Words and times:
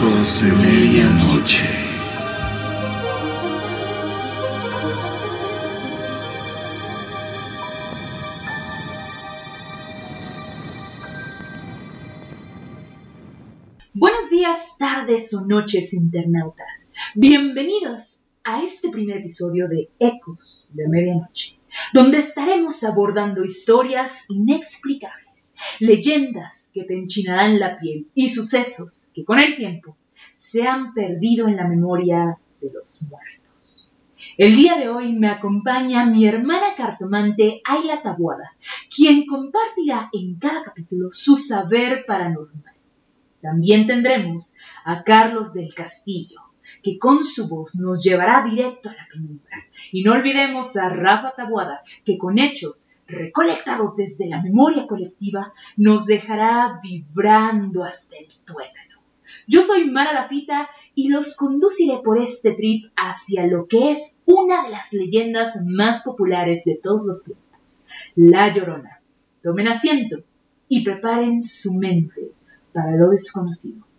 Ecos 0.00 0.40
de 0.42 0.52
Medianoche. 0.52 1.62
Buenos 13.92 14.30
días, 14.30 14.78
tardes 14.78 15.34
o 15.34 15.46
noches, 15.46 15.92
internautas. 15.92 16.94
Bienvenidos 17.14 18.22
a 18.42 18.62
este 18.62 18.88
primer 18.88 19.18
episodio 19.18 19.68
de 19.68 19.90
Ecos 19.98 20.70
de 20.76 20.88
Medianoche, 20.88 21.58
donde 21.92 22.16
estaremos 22.16 22.84
abordando 22.84 23.44
historias 23.44 24.24
inexplicables, 24.30 25.29
leyendas 25.78 26.70
que 26.72 26.84
te 26.84 26.94
enchinarán 26.94 27.58
la 27.58 27.78
piel 27.78 28.06
y 28.14 28.30
sucesos 28.30 29.12
que 29.14 29.24
con 29.24 29.38
el 29.38 29.56
tiempo 29.56 29.96
se 30.34 30.66
han 30.66 30.92
perdido 30.94 31.48
en 31.48 31.56
la 31.56 31.68
memoria 31.68 32.36
de 32.60 32.70
los 32.72 33.06
muertos. 33.10 33.94
El 34.36 34.56
día 34.56 34.76
de 34.76 34.88
hoy 34.88 35.12
me 35.12 35.28
acompaña 35.28 36.06
mi 36.06 36.26
hermana 36.26 36.74
cartomante 36.76 37.60
Ayla 37.64 38.02
Tabuada, 38.02 38.50
quien 38.94 39.26
compartirá 39.26 40.08
en 40.12 40.38
cada 40.38 40.62
capítulo 40.62 41.08
su 41.10 41.36
saber 41.36 42.04
paranormal. 42.06 42.74
También 43.42 43.86
tendremos 43.86 44.56
a 44.84 45.02
Carlos 45.02 45.52
del 45.52 45.74
Castillo, 45.74 46.40
que 46.82 46.98
con 46.98 47.24
su 47.24 47.48
voz 47.48 47.76
nos 47.76 48.02
llevará 48.02 48.42
directo 48.42 48.88
a 48.88 48.92
la 48.94 49.06
penumbra. 49.12 49.56
Y 49.92 50.02
no 50.02 50.12
olvidemos 50.12 50.76
a 50.76 50.88
Rafa 50.88 51.34
Tabuada, 51.36 51.82
que 52.04 52.18
con 52.18 52.38
hechos 52.38 52.92
recolectados 53.06 53.96
desde 53.96 54.28
la 54.28 54.42
memoria 54.42 54.86
colectiva 54.86 55.52
nos 55.76 56.06
dejará 56.06 56.80
vibrando 56.82 57.84
hasta 57.84 58.16
el 58.16 58.28
tuétano. 58.44 59.00
Yo 59.46 59.62
soy 59.62 59.90
Mara 59.90 60.12
Lafita 60.12 60.68
y 60.94 61.08
los 61.08 61.36
conduciré 61.36 61.98
por 62.04 62.18
este 62.18 62.52
trip 62.52 62.90
hacia 62.96 63.46
lo 63.46 63.66
que 63.66 63.90
es 63.90 64.20
una 64.26 64.64
de 64.64 64.70
las 64.70 64.92
leyendas 64.92 65.58
más 65.66 66.02
populares 66.02 66.64
de 66.64 66.76
todos 66.76 67.04
los 67.06 67.24
tiempos, 67.24 67.86
La 68.14 68.52
Llorona. 68.52 69.00
Tomen 69.42 69.68
asiento 69.68 70.18
y 70.68 70.84
preparen 70.84 71.42
su 71.42 71.74
mente 71.78 72.32
para 72.72 72.96
lo 72.96 73.10
desconocido. 73.10 73.89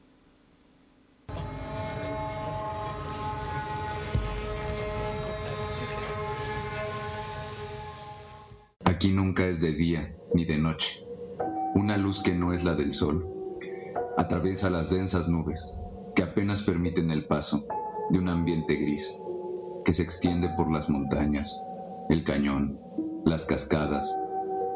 Aquí 9.02 9.14
nunca 9.14 9.48
es 9.48 9.62
de 9.62 9.72
día 9.72 10.16
ni 10.32 10.46
de 10.46 10.60
noche. 10.60 11.04
Una 11.74 11.98
luz 11.98 12.22
que 12.22 12.36
no 12.36 12.54
es 12.54 12.64
la 12.64 12.76
del 12.76 12.94
sol 12.94 13.28
atraviesa 14.16 14.70
las 14.70 14.92
densas 14.92 15.28
nubes 15.28 15.76
que 16.14 16.22
apenas 16.22 16.62
permiten 16.62 17.10
el 17.10 17.26
paso 17.26 17.66
de 18.12 18.20
un 18.20 18.30
ambiente 18.30 18.76
gris 18.76 19.18
que 19.84 19.94
se 19.94 20.04
extiende 20.04 20.50
por 20.56 20.72
las 20.72 20.88
montañas, 20.92 21.60
el 22.10 22.24
cañón, 22.24 22.80
las 23.26 23.48
cascadas 23.48 24.16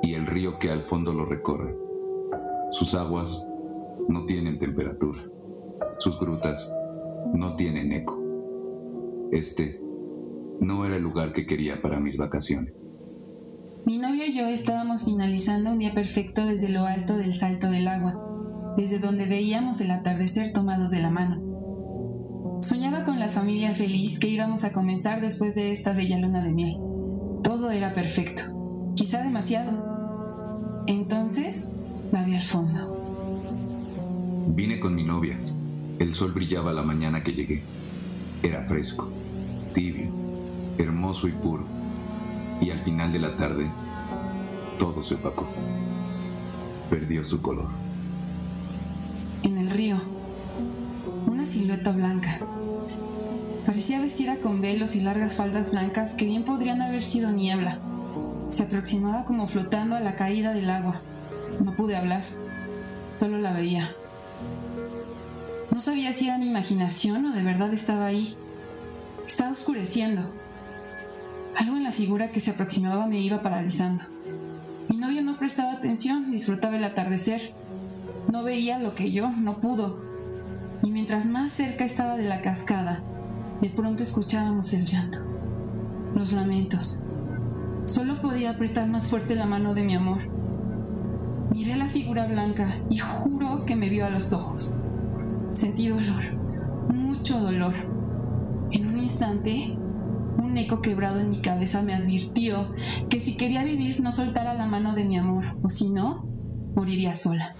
y 0.01 0.15
el 0.15 0.25
río 0.25 0.57
que 0.57 0.71
al 0.71 0.81
fondo 0.81 1.13
lo 1.13 1.27
recorre. 1.27 1.77
Sus 2.71 2.95
aguas 2.95 3.47
no 4.07 4.25
tienen 4.25 4.57
temperatura, 4.57 5.21
sus 5.99 6.19
grutas 6.19 6.73
no 7.35 7.55
tienen 7.57 7.93
eco. 7.93 8.19
Este 9.31 9.79
no 10.61 10.83
era 10.83 10.95
el 10.95 11.03
lugar 11.03 11.31
que 11.31 11.45
quería 11.45 11.79
para 11.79 11.99
mis 11.99 12.17
vacaciones. 12.17 12.73
Mi 13.85 13.99
novio 13.99 14.25
y 14.25 14.33
yo 14.33 14.47
estábamos 14.47 15.05
finalizando 15.05 15.71
un 15.71 15.77
día 15.77 15.93
perfecto 15.93 16.43
desde 16.43 16.69
lo 16.69 16.87
alto 16.87 17.17
del 17.17 17.35
salto 17.35 17.69
del 17.69 17.87
agua, 17.87 18.19
desde 18.75 18.97
donde 18.97 19.27
veíamos 19.27 19.79
el 19.79 19.91
atardecer 19.91 20.53
tomados 20.53 20.89
de 20.89 21.03
la 21.03 21.11
mano. 21.11 22.57
Soñaba 22.61 23.03
con 23.03 23.19
la 23.19 23.29
familia 23.29 23.75
feliz 23.75 24.17
que 24.17 24.27
íbamos 24.27 24.63
a 24.63 24.73
comenzar 24.73 25.21
después 25.21 25.53
de 25.53 25.71
esta 25.71 25.93
bella 25.93 26.17
luna 26.17 26.43
de 26.43 26.51
miel. 26.51 26.77
Todo 27.43 27.69
era 27.69 27.93
perfecto, 27.93 28.91
quizá 28.95 29.21
demasiado. 29.21 30.83
Entonces 30.87 31.75
la 32.11 32.23
vi 32.23 32.33
al 32.33 32.41
fondo. 32.41 34.47
Vine 34.47 34.79
con 34.79 34.95
mi 34.95 35.03
novia. 35.03 35.39
El 35.99 36.15
sol 36.15 36.31
brillaba 36.31 36.73
la 36.73 36.81
mañana 36.81 37.23
que 37.23 37.33
llegué. 37.33 37.61
Era 38.41 38.65
fresco, 38.65 39.11
tibio, 39.73 40.09
hermoso 40.79 41.27
y 41.27 41.33
puro. 41.33 41.74
Y 42.61 42.71
al 42.71 42.79
final 42.79 43.11
de 43.11 43.19
la 43.19 43.35
tarde, 43.37 43.69
todo 44.79 45.03
se 45.03 45.15
opacó. 45.15 45.47
Perdió 46.89 47.25
su 47.25 47.41
color. 47.41 47.67
En 49.43 49.57
el 49.57 49.69
río, 49.69 49.97
una 51.27 51.43
silueta 51.43 51.91
blanca. 51.91 52.39
Parecía 53.65 53.99
vestida 53.99 54.39
con 54.39 54.61
velos 54.61 54.95
y 54.95 55.01
largas 55.01 55.35
faldas 55.35 55.71
blancas 55.71 56.13
que 56.13 56.25
bien 56.25 56.43
podrían 56.43 56.81
haber 56.81 57.01
sido 57.01 57.31
niebla. 57.31 57.79
Se 58.47 58.63
aproximaba 58.63 59.25
como 59.25 59.47
flotando 59.47 59.95
a 59.95 59.99
la 59.99 60.15
caída 60.15 60.53
del 60.53 60.69
agua. 60.69 61.01
No 61.63 61.75
pude 61.75 61.95
hablar, 61.95 62.23
solo 63.09 63.39
la 63.39 63.53
veía. 63.53 63.95
No 65.71 65.79
sabía 65.79 66.13
si 66.13 66.27
era 66.27 66.37
mi 66.37 66.47
imaginación 66.47 67.25
o 67.25 67.33
de 67.33 67.43
verdad 67.43 67.73
estaba 67.73 68.05
ahí. 68.05 68.35
Estaba 69.25 69.51
oscureciendo. 69.51 70.21
Algo 71.57 71.77
en 71.77 71.83
la 71.83 71.91
figura 71.91 72.31
que 72.31 72.41
se 72.41 72.51
aproximaba 72.51 73.07
me 73.07 73.19
iba 73.19 73.41
paralizando. 73.41 74.03
Mi 74.89 74.97
novio 74.97 75.21
no 75.21 75.37
prestaba 75.37 75.71
atención, 75.71 76.29
disfrutaba 76.29 76.75
el 76.75 76.83
atardecer. 76.83 77.53
No 78.29 78.43
veía 78.43 78.77
lo 78.77 78.93
que 78.93 79.11
yo 79.11 79.29
no 79.29 79.61
pudo. 79.61 80.01
Y 80.83 80.91
mientras 80.91 81.27
más 81.27 81.51
cerca 81.51 81.85
estaba 81.85 82.17
de 82.17 82.27
la 82.27 82.41
cascada, 82.41 83.03
de 83.61 83.69
pronto 83.69 84.03
escuchábamos 84.03 84.73
el 84.73 84.85
llanto, 84.85 85.19
los 86.13 86.33
lamentos. 86.33 87.05
Solo 87.85 88.21
podía 88.21 88.51
apretar 88.51 88.87
más 88.87 89.07
fuerte 89.07 89.35
la 89.35 89.45
mano 89.45 89.73
de 89.73 89.83
mi 89.83 89.95
amor. 89.95 90.19
Miré 91.51 91.77
la 91.77 91.87
figura 91.87 92.27
blanca 92.27 92.75
y 92.89 92.97
juro 92.97 93.65
que 93.65 93.77
me 93.77 93.89
vio 93.89 94.05
a 94.05 94.09
los 94.09 94.33
ojos. 94.33 94.77
Sentí 95.51 95.87
dolor, 95.87 96.33
mucho 96.93 97.39
dolor. 97.39 97.73
En 98.71 98.87
un 98.87 98.99
instante, 98.99 99.77
eco 100.57 100.81
quebrado 100.81 101.19
en 101.19 101.29
mi 101.29 101.41
cabeza 101.41 101.81
me 101.81 101.93
advirtió 101.93 102.73
que 103.09 103.19
si 103.19 103.37
quería 103.37 103.63
vivir 103.63 104.01
no 104.01 104.11
soltara 104.11 104.53
la 104.53 104.67
mano 104.67 104.93
de 104.93 105.05
mi 105.05 105.17
amor, 105.17 105.57
o 105.61 105.69
si 105.69 105.89
no, 105.89 106.27
moriría 106.75 107.13
sola. 107.13 107.55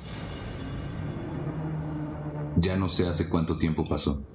Ya 2.58 2.78
no 2.78 2.90
sé 2.90 3.08
hace 3.08 3.30
cuánto 3.30 3.58
tiempo 3.58 3.86
pasó. 3.86 4.26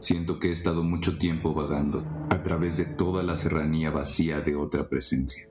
Siento 0.00 0.38
que 0.38 0.48
he 0.48 0.52
estado 0.52 0.82
mucho 0.82 1.18
tiempo 1.18 1.54
vagando 1.54 2.04
a 2.30 2.42
través 2.42 2.76
de 2.76 2.84
toda 2.84 3.22
la 3.22 3.36
serranía 3.36 3.90
vacía 3.90 4.40
de 4.40 4.56
otra 4.56 4.88
presencia. 4.88 5.48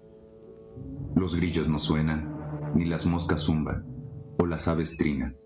Los 1.15 1.35
grillos 1.35 1.67
no 1.69 1.79
suenan, 1.79 2.73
ni 2.75 2.85
las 2.85 3.05
moscas 3.05 3.41
zumban, 3.41 3.85
o 4.37 4.45
las 4.45 4.67
aves 4.67 4.97
trinan 4.97 5.37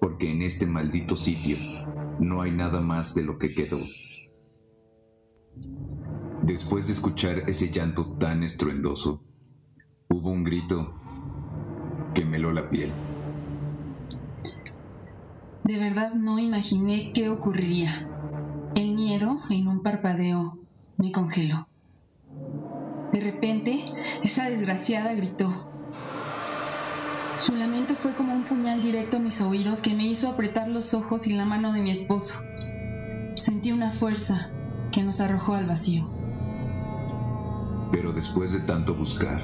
porque 0.00 0.30
en 0.30 0.42
este 0.42 0.66
maldito 0.66 1.16
sitio 1.16 1.56
no 2.18 2.40
hay 2.40 2.50
nada 2.50 2.80
más 2.80 3.14
de 3.14 3.22
lo 3.22 3.38
que 3.38 3.52
quedó. 3.52 3.78
Después 6.42 6.86
de 6.86 6.92
escuchar 6.92 7.38
ese 7.48 7.70
llanto 7.70 8.16
tan 8.18 8.42
estruendoso, 8.42 9.22
hubo 10.08 10.30
un 10.30 10.44
grito 10.44 11.00
que 12.14 12.24
meló 12.24 12.52
la 12.52 12.68
piel. 12.68 12.92
De 15.64 15.78
verdad 15.78 16.14
no 16.14 16.38
imaginé 16.38 17.12
qué 17.14 17.28
ocurriría. 17.28 18.08
El 18.74 18.94
miedo, 18.94 19.40
en 19.50 19.68
un 19.68 19.82
parpadeo, 19.82 20.58
me 20.96 21.12
congeló. 21.12 21.68
De 23.12 23.20
repente, 23.20 23.84
esa 24.22 24.48
desgraciada 24.48 25.14
gritó, 25.14 25.70
su 27.38 27.56
lamento 27.56 27.94
fue 27.94 28.14
como 28.14 28.34
un 28.34 28.44
puñal 28.44 28.82
directo 28.82 29.16
a 29.16 29.20
mis 29.20 29.40
oídos 29.40 29.80
que 29.80 29.94
me 29.94 30.06
hizo 30.06 30.28
apretar 30.28 30.68
los 30.68 30.92
ojos 30.92 31.26
y 31.26 31.32
la 31.32 31.46
mano 31.46 31.72
de 31.72 31.80
mi 31.80 31.90
esposo. 31.90 32.40
Sentí 33.34 33.72
una 33.72 33.90
fuerza 33.90 34.52
que 34.90 35.02
nos 35.02 35.20
arrojó 35.20 35.54
al 35.54 35.66
vacío. 35.66 36.08
Pero 37.92 38.12
después 38.12 38.52
de 38.52 38.60
tanto 38.60 38.94
buscar, 38.94 39.42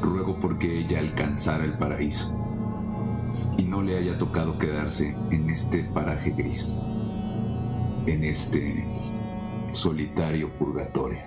ruego 0.00 0.38
porque 0.38 0.78
ella 0.78 0.98
alcanzara 0.98 1.64
el 1.64 1.78
paraíso 1.78 2.38
y 3.58 3.64
no 3.64 3.82
le 3.82 3.96
haya 3.96 4.18
tocado 4.18 4.58
quedarse 4.58 5.16
en 5.30 5.50
este 5.50 5.84
paraje 5.84 6.30
gris, 6.30 6.74
en 8.06 8.24
este 8.24 8.86
solitario 9.72 10.56
purgatorio. 10.58 11.20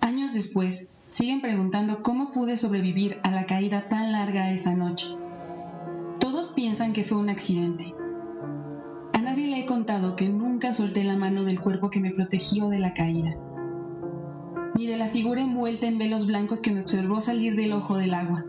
Años 0.00 0.34
después, 0.34 0.92
siguen 1.08 1.40
preguntando 1.40 2.02
cómo 2.02 2.30
pude 2.32 2.56
sobrevivir 2.56 3.20
a 3.22 3.30
la 3.30 3.46
caída 3.46 3.88
tan 3.88 4.12
larga 4.12 4.50
esa 4.50 4.74
noche. 4.74 5.16
Todos 6.18 6.48
piensan 6.50 6.92
que 6.92 7.04
fue 7.04 7.18
un 7.18 7.30
accidente. 7.30 7.94
A 9.12 9.20
nadie 9.20 9.48
le 9.48 9.60
he 9.60 9.66
contado 9.66 10.16
que 10.16 10.28
solté 10.72 11.04
la 11.04 11.16
mano 11.16 11.44
del 11.44 11.60
cuerpo 11.60 11.90
que 11.90 12.00
me 12.00 12.12
protegió 12.12 12.68
de 12.68 12.78
la 12.78 12.94
caída, 12.94 13.36
ni 14.76 14.86
de 14.86 14.96
la 14.96 15.06
figura 15.06 15.42
envuelta 15.42 15.86
en 15.86 15.98
velos 15.98 16.26
blancos 16.26 16.62
que 16.62 16.72
me 16.72 16.80
observó 16.80 17.20
salir 17.20 17.56
del 17.56 17.72
ojo 17.72 17.96
del 17.96 18.14
agua. 18.14 18.44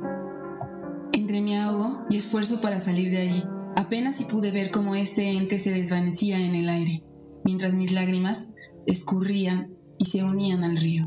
Entre 1.13 1.41
mi 1.41 1.55
ahogo 1.55 2.05
y 2.09 2.17
esfuerzo 2.17 2.61
para 2.61 2.79
salir 2.79 3.11
de 3.11 3.17
allí, 3.17 3.43
Apenas 3.75 4.17
si 4.17 4.25
pude 4.25 4.51
ver 4.51 4.69
cómo 4.69 4.93
este 4.93 5.31
ente 5.31 5.57
se 5.57 5.71
desvanecía 5.71 6.39
en 6.39 6.53
el 6.55 6.69
aire, 6.69 7.03
mientras 7.43 7.73
mis 7.73 7.91
lágrimas 7.91 8.55
escurrían 8.85 9.75
y 9.97 10.05
se 10.05 10.23
unían 10.23 10.63
al 10.63 10.77
río. 10.77 11.01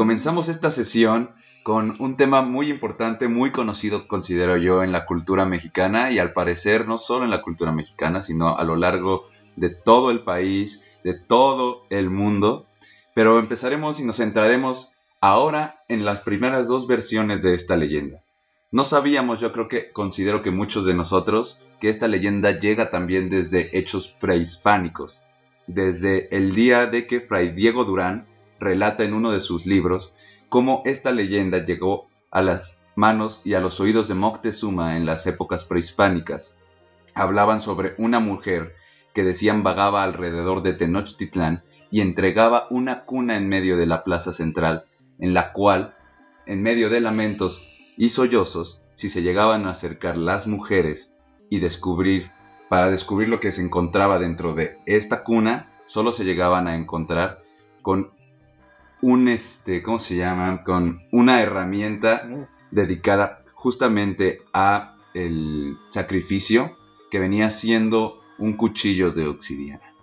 Comenzamos 0.00 0.48
esta 0.48 0.70
sesión 0.70 1.28
con 1.62 1.94
un 1.98 2.16
tema 2.16 2.40
muy 2.40 2.70
importante, 2.70 3.28
muy 3.28 3.50
conocido, 3.52 4.08
considero 4.08 4.56
yo, 4.56 4.82
en 4.82 4.92
la 4.92 5.04
cultura 5.04 5.44
mexicana 5.44 6.10
y 6.10 6.18
al 6.18 6.32
parecer 6.32 6.88
no 6.88 6.96
solo 6.96 7.26
en 7.26 7.30
la 7.30 7.42
cultura 7.42 7.70
mexicana, 7.70 8.22
sino 8.22 8.56
a 8.56 8.64
lo 8.64 8.76
largo 8.76 9.28
de 9.56 9.68
todo 9.68 10.10
el 10.10 10.20
país, 10.20 10.98
de 11.04 11.12
todo 11.12 11.84
el 11.90 12.08
mundo. 12.08 12.66
Pero 13.14 13.38
empezaremos 13.38 14.00
y 14.00 14.06
nos 14.06 14.16
centraremos 14.16 14.94
ahora 15.20 15.84
en 15.88 16.06
las 16.06 16.20
primeras 16.20 16.66
dos 16.66 16.86
versiones 16.86 17.42
de 17.42 17.52
esta 17.52 17.76
leyenda. 17.76 18.22
No 18.70 18.84
sabíamos, 18.84 19.38
yo 19.38 19.52
creo 19.52 19.68
que 19.68 19.92
considero 19.92 20.42
que 20.42 20.50
muchos 20.50 20.86
de 20.86 20.94
nosotros, 20.94 21.60
que 21.78 21.90
esta 21.90 22.08
leyenda 22.08 22.58
llega 22.58 22.88
también 22.88 23.28
desde 23.28 23.78
hechos 23.78 24.16
prehispánicos, 24.18 25.20
desde 25.66 26.34
el 26.34 26.54
día 26.54 26.86
de 26.86 27.06
que 27.06 27.20
Fray 27.20 27.50
Diego 27.50 27.84
Durán 27.84 28.29
relata 28.60 29.02
en 29.02 29.14
uno 29.14 29.32
de 29.32 29.40
sus 29.40 29.66
libros 29.66 30.14
cómo 30.48 30.82
esta 30.84 31.12
leyenda 31.12 31.64
llegó 31.64 32.08
a 32.30 32.42
las 32.42 32.82
manos 32.94 33.40
y 33.44 33.54
a 33.54 33.60
los 33.60 33.80
oídos 33.80 34.08
de 34.08 34.14
Moctezuma 34.14 34.96
en 34.96 35.06
las 35.06 35.26
épocas 35.26 35.64
prehispánicas. 35.64 36.54
Hablaban 37.14 37.60
sobre 37.60 37.94
una 37.98 38.20
mujer 38.20 38.74
que 39.14 39.24
decían 39.24 39.62
vagaba 39.62 40.04
alrededor 40.04 40.62
de 40.62 40.74
Tenochtitlán 40.74 41.64
y 41.90 42.02
entregaba 42.02 42.66
una 42.70 43.04
cuna 43.04 43.36
en 43.36 43.48
medio 43.48 43.76
de 43.76 43.86
la 43.86 44.04
plaza 44.04 44.32
central, 44.32 44.84
en 45.18 45.34
la 45.34 45.52
cual, 45.52 45.96
en 46.46 46.62
medio 46.62 46.88
de 46.90 47.00
lamentos 47.00 47.66
y 47.96 48.10
sollozos, 48.10 48.82
si 48.94 49.08
se 49.08 49.22
llegaban 49.22 49.66
a 49.66 49.70
acercar 49.70 50.16
las 50.16 50.46
mujeres 50.46 51.16
y 51.48 51.58
descubrir, 51.58 52.30
para 52.68 52.90
descubrir 52.90 53.28
lo 53.28 53.40
que 53.40 53.50
se 53.50 53.62
encontraba 53.62 54.18
dentro 54.18 54.54
de 54.54 54.78
esta 54.86 55.24
cuna, 55.24 55.72
solo 55.86 56.12
se 56.12 56.24
llegaban 56.24 56.68
a 56.68 56.76
encontrar 56.76 57.42
con 57.82 58.12
un 59.02 59.28
este, 59.28 59.82
¿cómo 59.82 59.98
se 59.98 60.16
llama? 60.16 60.62
Con 60.62 61.02
una 61.10 61.42
herramienta 61.42 62.28
dedicada 62.70 63.44
justamente 63.54 64.42
a 64.52 64.96
el 65.14 65.78
sacrificio 65.88 66.76
que 67.10 67.18
venía 67.18 67.50
siendo 67.50 68.20
un 68.38 68.54
cuchillo 68.56 69.10
de 69.12 69.26
obsidiana. 69.26 69.94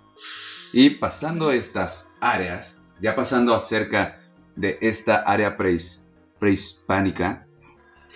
Y 0.74 0.92
pasando 0.92 1.52
estas 1.52 2.14
áreas, 2.20 2.82
ya 3.02 3.16
pasando 3.16 3.56
acerca 3.56 4.20
de 4.56 4.78
esta 4.82 5.18
área 5.18 5.58
prehispánica, 6.40 7.48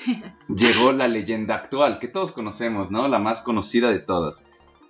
llegó 0.47 0.91
la 0.91 1.07
leyenda 1.07 1.55
actual, 1.55 1.99
que 1.99 2.07
todos 2.07 2.31
conocemos, 2.31 2.91
¿no? 2.91 3.07
La 3.07 3.19
más 3.19 3.41
conocida 3.41 3.89
de 3.89 3.99
todas, 3.99 4.45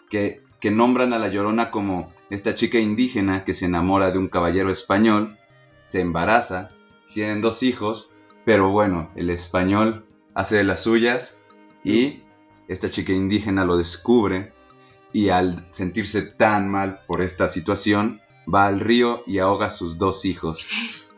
que, 0.09 0.41
que 0.59 0.71
nombran 0.71 1.13
a 1.13 1.19
la 1.19 1.27
Llorona 1.27 1.69
como 1.69 2.11
esta 2.29 2.55
chica 2.55 2.79
indígena 2.79 3.43
que 3.45 3.53
se 3.53 3.65
enamora 3.65 4.11
de 4.11 4.17
un 4.17 4.27
caballero 4.27 4.71
español 4.71 5.37
se 5.91 5.99
embaraza, 5.99 6.69
tienen 7.13 7.41
dos 7.41 7.63
hijos, 7.63 8.11
pero 8.45 8.69
bueno, 8.69 9.11
el 9.17 9.29
español 9.29 10.05
hace 10.33 10.55
de 10.55 10.63
las 10.63 10.83
suyas 10.83 11.41
y 11.83 12.21
esta 12.69 12.89
chica 12.89 13.11
indígena 13.11 13.65
lo 13.65 13.75
descubre 13.75 14.53
y 15.11 15.27
al 15.27 15.67
sentirse 15.71 16.21
tan 16.21 16.69
mal 16.69 17.01
por 17.07 17.21
esta 17.21 17.49
situación, 17.49 18.21
va 18.47 18.67
al 18.67 18.79
río 18.79 19.21
y 19.27 19.39
ahoga 19.39 19.65
a 19.65 19.69
sus 19.69 19.97
dos 19.97 20.23
hijos 20.23 20.65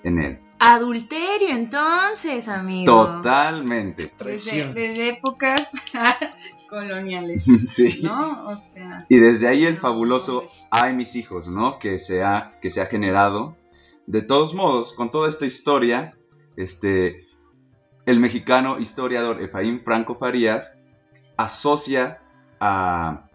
en 0.04 0.20
él. 0.20 0.40
Adulterio 0.58 1.50
entonces, 1.50 2.48
amigo. 2.48 3.06
Totalmente. 3.06 4.12
Desde, 4.25 4.74
desde 4.74 5.10
épocas 5.10 5.70
coloniales. 6.70 7.46
Sí. 7.70 8.00
¿No? 8.02 8.48
O 8.48 8.64
sea. 8.74 9.06
Y 9.08 9.18
desde 9.18 9.48
ahí 9.48 9.66
el 9.66 9.78
fabuloso 9.78 10.48
Ay 10.72 10.96
mis 10.96 11.16
hijos, 11.16 11.48
¿no? 11.48 11.78
Que 11.78 12.00
se 12.00 12.24
ha, 12.24 12.58
que 12.60 12.72
se 12.72 12.81
ha 12.81 12.88
generado 12.88 13.56
de 14.07 14.21
todos 14.21 14.53
modos, 14.53 14.94
con 14.94 15.11
toda 15.11 15.29
esta 15.29 15.45
historia, 15.45 16.17
este, 16.55 17.25
el 18.05 18.19
mexicano 18.19 18.79
historiador 18.79 19.41
Efraín 19.41 19.81
Franco 19.81 20.15
Farías 20.15 20.77
asocia 21.38 22.21
a 22.59 23.29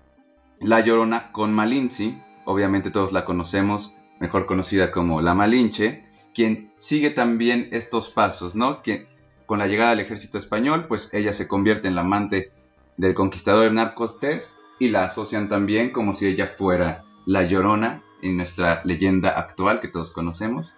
La 0.60 0.80
Llorona 0.80 1.32
con 1.32 1.52
Malinche, 1.52 2.22
obviamente 2.44 2.90
todos 2.90 3.12
la 3.12 3.24
conocemos, 3.24 3.94
mejor 4.20 4.46
conocida 4.46 4.90
como 4.90 5.20
La 5.20 5.34
Malinche, 5.34 6.02
quien 6.34 6.72
sigue 6.78 7.10
también 7.10 7.68
estos 7.72 8.10
pasos, 8.10 8.54
¿no? 8.54 8.82
Que 8.82 9.08
con 9.46 9.58
la 9.58 9.66
llegada 9.66 9.90
del 9.90 10.00
ejército 10.00 10.38
español, 10.38 10.86
pues 10.86 11.12
ella 11.12 11.32
se 11.32 11.48
convierte 11.48 11.88
en 11.88 11.94
la 11.94 12.02
amante 12.02 12.52
del 12.96 13.14
conquistador 13.14 13.64
Hernán 13.66 13.94
Cortés 13.94 14.58
y 14.78 14.88
la 14.88 15.04
asocian 15.04 15.48
también 15.48 15.90
como 15.90 16.12
si 16.12 16.26
ella 16.26 16.46
fuera 16.46 17.04
la 17.26 17.44
Llorona 17.44 18.02
en 18.22 18.36
nuestra 18.36 18.82
leyenda 18.84 19.30
actual 19.30 19.80
que 19.80 19.88
todos 19.88 20.10
conocemos. 20.10 20.74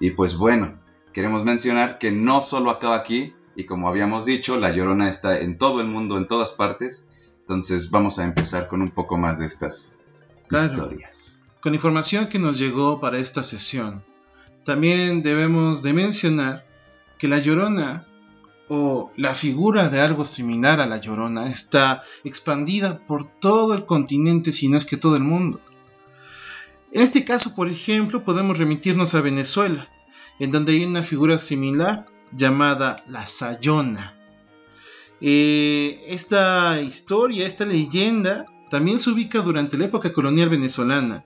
Y 0.00 0.12
pues 0.12 0.36
bueno, 0.36 0.78
queremos 1.12 1.44
mencionar 1.44 1.98
que 1.98 2.12
no 2.12 2.40
solo 2.40 2.70
acaba 2.70 2.96
aquí, 2.96 3.34
y 3.56 3.64
como 3.64 3.88
habíamos 3.88 4.24
dicho, 4.24 4.56
la 4.58 4.70
Llorona 4.70 5.08
está 5.08 5.40
en 5.40 5.58
todo 5.58 5.80
el 5.80 5.88
mundo, 5.88 6.16
en 6.16 6.28
todas 6.28 6.52
partes. 6.52 7.08
Entonces 7.40 7.90
vamos 7.90 8.18
a 8.18 8.24
empezar 8.24 8.68
con 8.68 8.82
un 8.82 8.90
poco 8.90 9.16
más 9.16 9.38
de 9.38 9.46
estas 9.46 9.90
historias. 10.50 11.40
Con 11.60 11.74
información 11.74 12.28
que 12.28 12.38
nos 12.38 12.58
llegó 12.58 13.00
para 13.00 13.18
esta 13.18 13.42
sesión, 13.42 14.04
también 14.64 15.22
debemos 15.22 15.82
de 15.82 15.92
mencionar 15.92 16.66
que 17.18 17.26
la 17.26 17.38
Llorona 17.38 18.06
o 18.68 19.10
la 19.16 19.34
figura 19.34 19.88
de 19.88 20.00
algo 20.00 20.24
similar 20.24 20.80
a 20.80 20.86
la 20.86 20.98
Llorona 20.98 21.48
está 21.48 22.02
expandida 22.22 22.98
por 23.06 23.24
todo 23.24 23.74
el 23.74 23.86
continente, 23.86 24.52
si 24.52 24.68
no 24.68 24.76
es 24.76 24.84
que 24.84 24.96
todo 24.96 25.16
el 25.16 25.24
mundo. 25.24 25.60
En 26.90 27.02
este 27.02 27.24
caso, 27.24 27.54
por 27.54 27.68
ejemplo, 27.68 28.24
podemos 28.24 28.58
remitirnos 28.58 29.14
a 29.14 29.20
Venezuela, 29.20 29.88
en 30.38 30.50
donde 30.52 30.72
hay 30.72 30.84
una 30.84 31.02
figura 31.02 31.38
similar 31.38 32.06
llamada 32.32 33.02
la 33.08 33.26
Sayona. 33.26 34.14
Eh, 35.20 36.00
esta 36.06 36.80
historia, 36.80 37.46
esta 37.46 37.66
leyenda, 37.66 38.46
también 38.70 38.98
se 38.98 39.10
ubica 39.10 39.40
durante 39.40 39.76
la 39.76 39.86
época 39.86 40.12
colonial 40.12 40.48
venezolana 40.48 41.24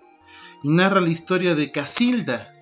y 0.62 0.69
narra 0.69 1.00
la 1.00 1.11
historia 1.11 1.54
de 1.54 1.71
Casilda. 1.71 2.54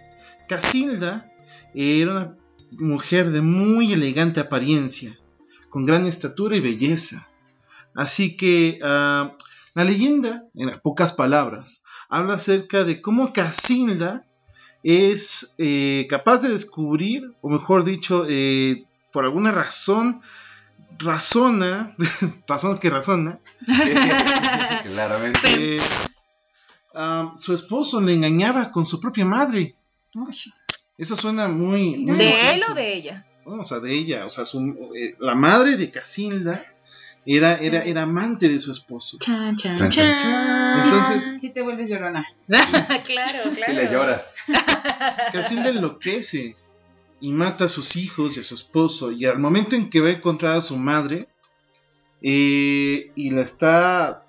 Casilda 0.49 1.33
era 1.75 2.11
una 2.11 2.37
mujer 2.73 3.31
de 3.31 3.41
muy 3.41 3.93
elegante 3.93 4.41
apariencia, 4.41 5.17
con 5.69 5.87
gran 5.87 6.07
estatura 6.07 6.57
y 6.57 6.61
belleza. 6.61 7.29
Así 7.95 8.37
que 8.37 8.79
ah, 8.83 9.33
la 9.75 9.85
leyenda, 9.85 10.45
en 10.55 10.81
pocas 10.81 11.13
palabras, 11.13 11.83
habla 12.11 12.35
acerca 12.35 12.85
de 12.85 13.01
cómo 13.01 13.33
Casilda 13.33 14.25
es 14.83 15.55
eh, 15.59 16.07
capaz 16.11 16.43
de 16.43 16.49
descubrir, 16.51 17.35
o 17.41 17.49
mejor 17.49 17.85
dicho, 17.85 18.25
eh, 18.29 18.85
por 19.13 19.25
alguna 19.25 19.53
razón, 19.53 20.21
razona, 20.99 21.95
razón 22.47 22.79
que 22.79 22.91
razona, 22.91 23.39
Claramente. 24.83 25.77
eh, 25.77 25.81
ah, 26.95 27.35
su 27.39 27.55
esposo 27.55 28.01
le 28.01 28.15
engañaba 28.15 28.71
con 28.71 28.87
su 28.87 29.01
propia 29.01 29.25
madre. 29.25 29.77
Eso 30.99 31.17
suena 31.17 31.49
muy... 31.49 31.97
muy 31.99 32.17
¿De 32.19 32.51
él 32.53 32.63
o 32.71 32.75
de 32.75 32.95
ella? 32.95 33.27
No, 33.47 33.63
o 33.63 33.65
sea, 33.65 33.79
de 33.81 33.93
ella, 33.95 34.27
o 34.27 34.31
sea, 34.31 34.45
su- 34.45 34.91
eh, 34.95 35.17
la 35.19 35.35
madre 35.35 35.77
de 35.77 35.91
Casilda 35.91 36.63
era, 37.27 37.57
era, 37.57 37.83
era 37.85 38.03
amante 38.03 38.49
de 38.49 38.59
su 38.61 38.71
esposo. 38.73 39.19
Chan, 39.21 39.57
chan, 39.57 39.77
Chan, 39.77 39.91
chan, 39.91 40.17
chan. 40.23 40.81
Entonces- 40.85 41.41
Si 41.41 41.53
te 41.53 41.63
vuelves 41.63 41.91
llorona. 41.91 42.25
claro, 42.49 43.05
claro. 43.05 43.53
Si 43.67 43.73
le 43.73 43.91
lloras. 43.91 44.35
Casilda 45.33 45.69
enloquece 45.69 46.57
y 47.21 47.33
mata 47.33 47.67
a 47.67 47.69
sus 47.69 47.97
hijos 47.97 48.37
y 48.37 48.41
a 48.41 48.43
su 48.43 48.55
esposo. 48.55 49.13
Y 49.13 49.27
al 49.27 49.39
momento 49.39 49.77
en 49.77 49.91
que 49.91 50.01
va 50.01 50.09
a 50.09 50.13
encontrar 50.13 50.57
a 50.57 50.61
su 50.63 50.77
madre 50.77 51.29
eh, 52.23 53.13
y 53.15 53.31
la 53.31 53.43
está 53.43 54.27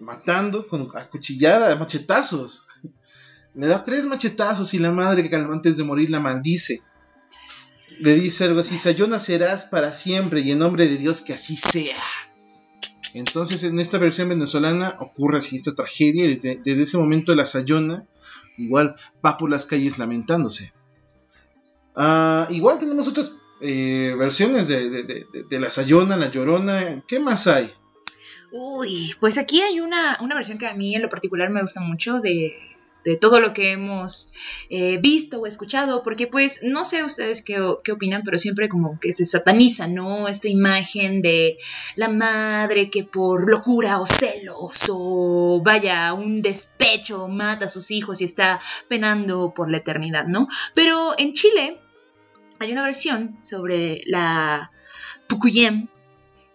matando 0.00 0.66
con 0.66 0.88
acuchillada, 0.94 1.72
a 1.72 1.76
machetazos. 1.76 2.66
Le 3.54 3.66
da 3.66 3.82
tres 3.82 4.06
machetazos 4.06 4.72
y 4.74 4.78
la 4.78 4.92
madre, 4.92 5.28
que 5.28 5.34
antes 5.34 5.76
de 5.76 5.84
morir, 5.84 6.10
la 6.10 6.20
maldice. 6.20 6.82
Le 7.98 8.14
dice 8.14 8.44
algo 8.44 8.60
así: 8.60 8.78
Sayona 8.78 9.18
serás 9.18 9.64
para 9.64 9.92
siempre 9.92 10.40
y 10.40 10.52
en 10.52 10.60
nombre 10.60 10.86
de 10.86 10.96
Dios 10.96 11.22
que 11.22 11.32
así 11.32 11.56
sea. 11.56 11.96
Entonces, 13.14 13.64
en 13.64 13.78
esta 13.78 13.98
versión 13.98 14.28
venezolana 14.28 14.96
ocurre 15.00 15.38
así 15.38 15.56
esta 15.56 15.74
tragedia. 15.74 16.24
y 16.24 16.34
Desde, 16.34 16.60
desde 16.62 16.82
ese 16.82 16.98
momento, 16.98 17.34
la 17.34 17.46
Sayona 17.46 18.06
igual 18.56 18.94
va 19.24 19.36
por 19.36 19.50
las 19.50 19.66
calles 19.66 19.98
lamentándose. 19.98 20.72
Ah, 21.96 22.46
igual 22.50 22.78
tenemos 22.78 23.08
otras 23.08 23.32
eh, 23.60 24.14
versiones 24.18 24.68
de, 24.68 24.90
de, 24.90 25.02
de, 25.02 25.26
de 25.48 25.60
la 25.60 25.70
Sayona, 25.70 26.16
la 26.16 26.30
Llorona. 26.30 27.02
¿Qué 27.08 27.18
más 27.18 27.46
hay? 27.46 27.72
Uy, 28.52 29.14
pues 29.20 29.36
aquí 29.36 29.60
hay 29.60 29.80
una, 29.80 30.16
una 30.20 30.34
versión 30.34 30.58
que 30.58 30.66
a 30.66 30.74
mí 30.74 30.94
en 30.94 31.02
lo 31.02 31.08
particular 31.08 31.50
me 31.50 31.60
gusta 31.60 31.80
mucho 31.80 32.20
de, 32.20 32.54
de 33.08 33.16
todo 33.16 33.40
lo 33.40 33.54
que 33.54 33.72
hemos 33.72 34.32
eh, 34.68 34.98
visto 34.98 35.40
o 35.40 35.46
escuchado, 35.46 36.02
porque 36.02 36.26
pues 36.26 36.60
no 36.62 36.84
sé 36.84 37.04
ustedes 37.04 37.42
qué, 37.42 37.56
qué, 37.82 37.92
opinan, 37.92 38.22
pero 38.22 38.36
siempre 38.36 38.68
como 38.68 39.00
que 39.00 39.12
se 39.12 39.24
sataniza, 39.24 39.88
¿no? 39.88 40.28
Esta 40.28 40.48
imagen 40.48 41.22
de 41.22 41.56
la 41.96 42.08
madre 42.08 42.90
que 42.90 43.04
por 43.04 43.50
locura 43.50 43.98
o 43.98 44.06
celos 44.06 44.84
o 44.90 45.62
vaya, 45.64 46.12
un 46.12 46.42
despecho 46.42 47.28
mata 47.28 47.64
a 47.64 47.68
sus 47.68 47.90
hijos 47.90 48.20
y 48.20 48.24
está 48.24 48.60
penando 48.88 49.54
por 49.54 49.70
la 49.70 49.78
eternidad, 49.78 50.26
¿no? 50.26 50.46
Pero 50.74 51.18
en 51.18 51.32
Chile 51.32 51.80
hay 52.58 52.72
una 52.72 52.82
versión 52.82 53.36
sobre 53.42 54.02
la 54.06 54.70
Pukuyem, 55.28 55.88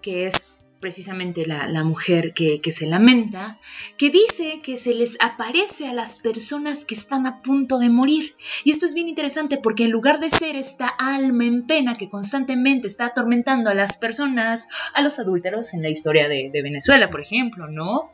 que 0.02 0.28
es 0.28 0.53
precisamente 0.84 1.46
la, 1.46 1.84
mujer 1.86 2.34
que, 2.34 2.60
se 2.74 2.88
lamenta, 2.88 3.58
que 3.98 4.10
dice 4.10 4.60
que 4.62 4.76
se 4.76 4.94
les 4.94 5.16
aparece 5.22 5.88
a 5.88 5.94
las 5.94 6.18
personas 6.18 6.84
que 6.84 6.94
están 6.94 7.26
a 7.26 7.42
punto 7.42 7.80
de 7.80 7.90
morir. 7.90 8.36
Y 8.66 8.72
esto 8.72 8.86
es 8.86 8.94
bien 8.94 9.08
interesante 9.08 9.56
porque 9.56 9.86
en 9.86 9.92
lugar 9.92 10.20
de 10.20 10.30
ser 10.30 10.58
esta 10.58 10.90
alma 10.90 11.46
en 11.46 11.66
pena 11.66 11.96
que 11.96 12.10
constantemente 12.10 12.88
está 12.88 13.06
atormentando 13.06 13.70
a 13.70 13.74
las 13.74 13.96
personas, 13.96 14.68
a 14.94 15.02
los 15.02 15.20
adúlteros 15.20 15.74
en 15.74 15.84
la 15.84 15.90
historia 15.90 16.28
de, 16.28 16.50
de 16.52 16.62
Venezuela, 16.62 17.10
por 17.10 17.22
ejemplo, 17.22 17.70
¿no? 17.70 18.12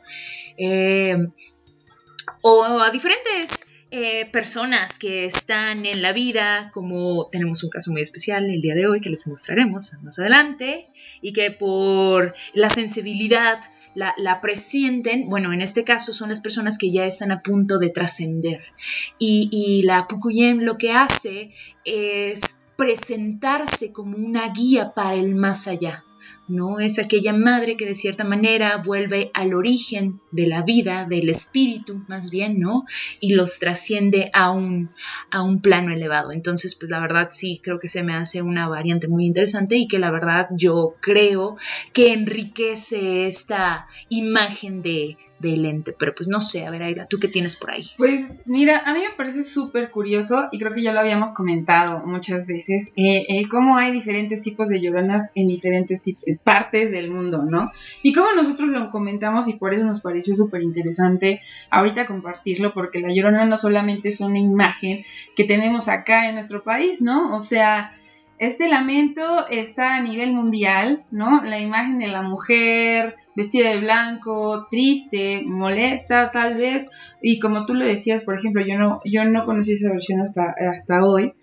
Eh, 0.56 1.16
o 2.42 2.62
a 2.62 2.92
diferentes 2.92 3.64
eh, 3.92 4.26
personas 4.30 5.00
que 5.00 5.24
están 5.24 5.84
en 5.84 6.00
la 6.00 6.12
vida, 6.12 6.70
como 6.72 7.28
tenemos 7.32 7.64
un 7.64 7.70
caso 7.70 7.90
muy 7.90 8.02
especial 8.02 8.48
el 8.48 8.62
día 8.62 8.76
de 8.76 8.86
hoy 8.86 9.00
que 9.00 9.10
les 9.10 9.26
mostraremos 9.26 9.94
más 10.04 10.16
adelante, 10.20 10.86
y 11.20 11.32
que 11.32 11.50
por 11.50 12.34
la 12.54 12.70
sensibilidad 12.70 13.60
la, 13.94 14.40
presienten, 14.40 15.28
bueno, 15.28 15.52
en 15.52 15.60
este 15.60 15.84
caso 15.84 16.12
son 16.12 16.28
las 16.28 16.40
personas 16.40 16.78
que 16.78 16.92
ya 16.92 17.06
están 17.06 17.32
a 17.32 17.42
punto 17.42 17.78
de 17.78 17.90
trascender. 17.90 18.62
Y, 19.18 19.48
y 19.50 19.82
la 19.82 20.06
Pukuyem 20.06 20.60
lo 20.60 20.78
que 20.78 20.92
hace 20.92 21.50
es 21.84 22.60
presentarse 22.76 23.92
como 23.92 24.16
una 24.16 24.48
guía 24.52 24.94
para 24.94 25.14
el 25.14 25.34
más 25.34 25.66
allá. 25.66 26.04
¿No? 26.50 26.80
Es 26.80 26.98
aquella 26.98 27.32
madre 27.32 27.76
que 27.76 27.86
de 27.86 27.94
cierta 27.94 28.24
manera 28.24 28.78
vuelve 28.78 29.30
al 29.34 29.54
origen 29.54 30.20
de 30.30 30.46
la 30.46 30.62
vida, 30.62 31.06
del 31.06 31.28
espíritu 31.28 32.04
más 32.08 32.30
bien, 32.30 32.58
¿no? 32.60 32.84
Y 33.20 33.34
los 33.34 33.58
trasciende 33.58 34.30
a 34.32 34.50
un, 34.50 34.90
a 35.30 35.42
un 35.42 35.60
plano 35.60 35.92
elevado. 35.92 36.32
Entonces, 36.32 36.74
pues 36.74 36.90
la 36.90 37.00
verdad 37.00 37.28
sí 37.30 37.60
creo 37.62 37.78
que 37.78 37.88
se 37.88 38.02
me 38.02 38.14
hace 38.14 38.42
una 38.42 38.68
variante 38.68 39.08
muy 39.08 39.26
interesante 39.26 39.76
y 39.76 39.88
que 39.88 39.98
la 39.98 40.10
verdad 40.10 40.48
yo 40.50 40.96
creo 41.00 41.56
que 41.92 42.12
enriquece 42.12 43.26
esta 43.26 43.86
imagen 44.08 44.82
de, 44.82 45.16
del 45.40 45.64
ente. 45.64 45.94
Pero 45.98 46.14
pues 46.14 46.28
no 46.28 46.40
sé, 46.40 46.66
a 46.66 46.70
ver, 46.70 46.82
Aira, 46.82 47.06
¿tú 47.06 47.18
qué 47.18 47.28
tienes 47.28 47.56
por 47.56 47.70
ahí? 47.70 47.84
Pues 47.96 48.42
mira, 48.44 48.82
a 48.84 48.94
mí 48.94 49.00
me 49.00 49.16
parece 49.16 49.42
súper 49.42 49.90
curioso 49.90 50.48
y 50.52 50.58
creo 50.58 50.72
que 50.72 50.82
ya 50.82 50.92
lo 50.92 51.00
habíamos 51.00 51.32
comentado 51.32 52.04
muchas 52.06 52.46
veces, 52.46 52.92
eh, 52.96 53.26
cómo 53.48 53.76
hay 53.76 53.92
diferentes 53.92 54.42
tipos 54.42 54.68
de 54.68 54.80
lloronas 54.80 55.30
en 55.34 55.48
diferentes 55.48 56.02
tipos, 56.02 56.24
partes 56.44 56.90
del 56.90 57.10
mundo, 57.10 57.44
¿no? 57.44 57.70
Y 58.02 58.12
cómo 58.12 58.32
nosotros 58.34 58.68
lo 58.68 58.90
comentamos 58.90 59.48
y 59.48 59.54
por 59.54 59.74
eso 59.74 59.84
nos 59.84 60.00
pareció 60.00 60.36
súper 60.36 60.62
interesante 60.62 61.40
ahorita 61.70 62.06
compartirlo, 62.06 62.72
porque 62.72 63.00
la 63.00 63.12
llorona 63.12 63.44
no 63.44 63.56
solamente 63.56 64.08
es 64.08 64.20
una 64.20 64.38
imagen 64.38 65.04
que 65.36 65.44
tenemos 65.44 65.88
acá 65.88 66.28
en 66.28 66.34
nuestro 66.34 66.62
país, 66.62 67.02
¿no? 67.02 67.34
O 67.34 67.40
sea, 67.40 67.94
este 68.40 68.70
lamento 68.70 69.46
está 69.48 69.96
a 69.96 70.00
nivel 70.00 70.32
mundial, 70.32 71.04
¿no? 71.10 71.42
La 71.42 71.60
imagen 71.60 71.98
de 71.98 72.08
la 72.08 72.22
mujer 72.22 73.16
vestida 73.36 73.68
de 73.68 73.80
blanco, 73.80 74.66
triste, 74.70 75.42
molesta 75.46 76.30
tal 76.30 76.56
vez, 76.56 76.88
y 77.20 77.38
como 77.38 77.66
tú 77.66 77.74
lo 77.74 77.84
decías, 77.84 78.24
por 78.24 78.38
ejemplo, 78.38 78.64
yo 78.66 78.78
no, 78.78 79.00
yo 79.04 79.26
no 79.26 79.44
conocí 79.44 79.74
esa 79.74 79.90
versión 79.90 80.22
hasta, 80.22 80.54
hasta 80.70 81.04
hoy, 81.04 81.34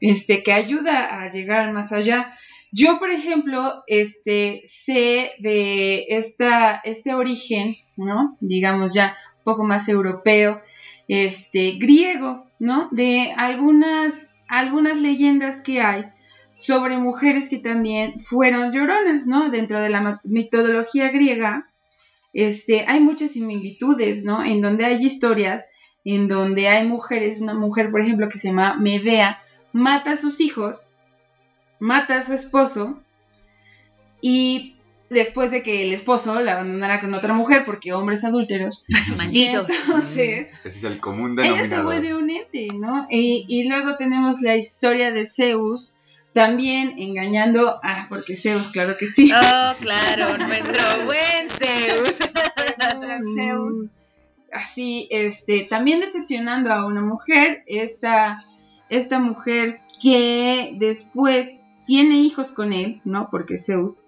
este, 0.00 0.42
que 0.42 0.52
ayuda 0.52 1.22
a 1.22 1.30
llegar 1.30 1.72
más 1.72 1.92
allá. 1.92 2.34
Yo, 2.74 2.98
por 2.98 3.10
ejemplo, 3.10 3.84
este, 3.86 4.62
sé 4.64 5.32
de 5.38 6.06
esta, 6.08 6.80
este 6.84 7.14
origen, 7.14 7.76
¿no? 7.98 8.38
Digamos 8.40 8.94
ya 8.94 9.18
un 9.38 9.44
poco 9.44 9.64
más 9.64 9.90
europeo, 9.90 10.62
este, 11.06 11.72
griego, 11.72 12.46
¿no? 12.58 12.88
De 12.90 13.34
algunas, 13.36 14.26
algunas 14.48 14.98
leyendas 14.98 15.60
que 15.60 15.82
hay 15.82 16.06
sobre 16.54 16.96
mujeres 16.96 17.50
que 17.50 17.58
también 17.58 18.18
fueron 18.18 18.72
lloronas, 18.72 19.26
¿no? 19.26 19.50
Dentro 19.50 19.78
de 19.78 19.90
la 19.90 20.20
mitología 20.24 21.10
griega, 21.10 21.68
este, 22.32 22.86
hay 22.88 23.00
muchas 23.00 23.32
similitudes, 23.32 24.24
¿no? 24.24 24.42
En 24.42 24.62
donde 24.62 24.86
hay 24.86 25.04
historias, 25.04 25.68
en 26.06 26.26
donde 26.26 26.68
hay 26.68 26.88
mujeres, 26.88 27.42
una 27.42 27.52
mujer, 27.52 27.90
por 27.90 28.00
ejemplo, 28.00 28.30
que 28.30 28.38
se 28.38 28.48
llama 28.48 28.78
Medea, 28.80 29.36
mata 29.74 30.12
a 30.12 30.16
sus 30.16 30.40
hijos, 30.40 30.88
mata 31.82 32.18
a 32.18 32.22
su 32.22 32.32
esposo, 32.32 33.02
y 34.20 34.76
después 35.10 35.50
de 35.50 35.64
que 35.64 35.82
el 35.82 35.92
esposo 35.92 36.40
la 36.40 36.52
abandonara 36.52 37.00
con 37.00 37.12
otra 37.12 37.34
mujer 37.34 37.64
porque 37.66 37.92
hombres 37.92 38.22
adúlteros. 38.24 38.84
Malditos. 39.16 39.68
Entonces, 39.86 40.48
Ese 40.64 40.68
es 40.78 40.84
el 40.84 41.00
común 41.00 41.32
ella 41.32 41.42
se 41.42 41.48
denominador. 41.70 41.84
vuelve 41.84 42.14
un 42.14 42.30
ente, 42.30 42.68
¿no? 42.74 43.08
Y, 43.10 43.44
y 43.48 43.68
luego 43.68 43.96
tenemos 43.96 44.42
la 44.42 44.54
historia 44.56 45.10
de 45.10 45.26
Zeus, 45.26 45.96
también 46.32 46.94
engañando, 46.98 47.80
ah, 47.82 48.06
porque 48.08 48.36
Zeus, 48.36 48.70
claro 48.70 48.96
que 48.96 49.06
sí. 49.06 49.32
Oh, 49.32 49.72
claro, 49.80 50.38
nuestro 50.46 51.04
buen 51.04 51.50
Zeus. 51.50 52.16
Zeus, 53.36 53.86
así, 54.52 55.08
este, 55.10 55.66
también 55.68 55.98
decepcionando 55.98 56.72
a 56.72 56.86
una 56.86 57.02
mujer, 57.02 57.64
esta, 57.66 58.42
esta 58.88 59.18
mujer 59.18 59.80
que 60.00 60.74
después 60.78 61.58
tiene 61.86 62.20
hijos 62.20 62.52
con 62.52 62.72
él, 62.72 63.00
¿no? 63.04 63.28
Porque 63.30 63.58
Zeus, 63.58 64.06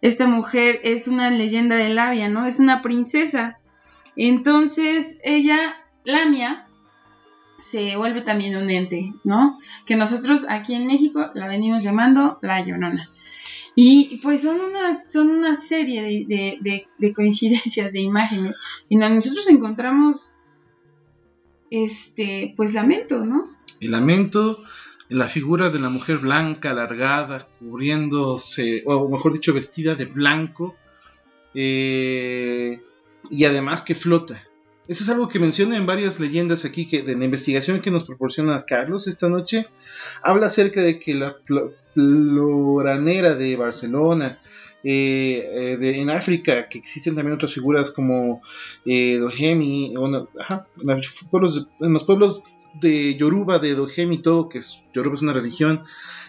esta 0.00 0.26
mujer 0.26 0.80
es 0.84 1.08
una 1.08 1.30
leyenda 1.30 1.76
de 1.76 1.90
Labia, 1.90 2.28
¿no? 2.28 2.46
Es 2.46 2.60
una 2.60 2.82
princesa. 2.82 3.58
Entonces, 4.16 5.18
ella, 5.22 5.58
Lamia, 6.04 6.66
se 7.58 7.96
vuelve 7.96 8.22
también 8.22 8.56
un 8.56 8.70
ente, 8.70 9.12
¿no? 9.24 9.58
Que 9.86 9.96
nosotros 9.96 10.46
aquí 10.48 10.74
en 10.74 10.86
México 10.86 11.30
la 11.34 11.46
venimos 11.46 11.82
llamando 11.82 12.38
la 12.42 12.64
Llorona. 12.64 13.08
Y 13.74 14.18
pues 14.22 14.42
son 14.42 14.60
una, 14.60 14.94
son 14.94 15.30
una 15.30 15.54
serie 15.54 16.02
de, 16.02 16.24
de, 16.26 16.58
de, 16.60 16.88
de 16.98 17.14
coincidencias, 17.14 17.92
de 17.92 18.00
imágenes, 18.00 18.58
en 18.88 18.98
nosotros 18.98 19.48
encontramos, 19.48 20.36
este, 21.70 22.52
pues 22.56 22.74
lamento, 22.74 23.24
¿no? 23.24 23.42
El 23.80 23.92
lamento, 23.92 24.62
la 25.10 25.26
figura 25.26 25.70
de 25.70 25.80
la 25.80 25.90
mujer 25.90 26.18
blanca, 26.18 26.70
alargada, 26.70 27.48
cubriéndose, 27.58 28.84
o 28.86 29.08
mejor 29.08 29.32
dicho, 29.32 29.52
vestida 29.52 29.96
de 29.96 30.04
blanco, 30.06 30.76
eh, 31.52 32.80
y 33.28 33.44
además 33.44 33.82
que 33.82 33.96
flota. 33.96 34.40
Eso 34.86 35.02
es 35.02 35.10
algo 35.10 35.28
que 35.28 35.40
menciona 35.40 35.76
en 35.76 35.84
varias 35.84 36.20
leyendas 36.20 36.64
aquí, 36.64 36.86
que 36.86 37.02
de 37.02 37.16
la 37.16 37.24
investigación 37.24 37.80
que 37.80 37.90
nos 37.90 38.04
proporciona 38.04 38.64
Carlos 38.64 39.08
esta 39.08 39.28
noche, 39.28 39.66
habla 40.22 40.46
acerca 40.46 40.80
de 40.80 41.00
que 41.00 41.14
la 41.14 41.36
floranera 41.94 43.34
de 43.34 43.56
Barcelona, 43.56 44.38
eh, 44.84 45.50
eh, 45.52 45.76
de, 45.76 46.00
en 46.00 46.10
África, 46.10 46.68
que 46.68 46.78
existen 46.78 47.16
también 47.16 47.34
otras 47.34 47.52
figuras 47.52 47.90
como 47.90 48.42
eh, 48.86 49.18
Dohemi, 49.18 49.92
bueno, 49.96 50.28
ajá, 50.38 50.68
en 50.80 51.92
los 51.92 52.04
pueblos 52.04 52.42
de 52.74 53.16
Yoruba, 53.16 53.58
de 53.58 53.74
Dohemi, 53.74 54.18
todo, 54.18 54.48
que 54.48 54.58
es, 54.58 54.82
Yoruba 54.92 55.14
es 55.14 55.22
una 55.22 55.32
religión 55.32 55.82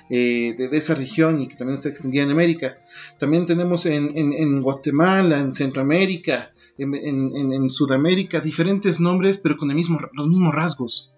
eh, 0.09 0.55
de, 0.57 0.77
esa 0.77 0.95
región 0.95 1.39
y 1.41 1.47
que 1.47 1.55
también 1.55 1.77
está 1.77 1.89
extendida 1.89 2.23
en 2.23 2.31
América. 2.31 2.77
También 3.17 3.45
tenemos 3.45 3.85
en, 3.85 4.11
en, 4.15 4.61
Guatemala, 4.61 5.39
en 5.39 5.53
Centroamérica, 5.53 6.51
en, 6.77 6.93
en, 6.95 7.69
Sudamérica, 7.69 8.41
diferentes 8.41 8.99
nombres, 8.99 9.37
pero 9.37 9.57
con 9.57 9.69
el 9.69 9.75
mismo, 9.75 9.99
los 10.13 10.27
mismos 10.27 10.53
rasgos. 10.53 11.13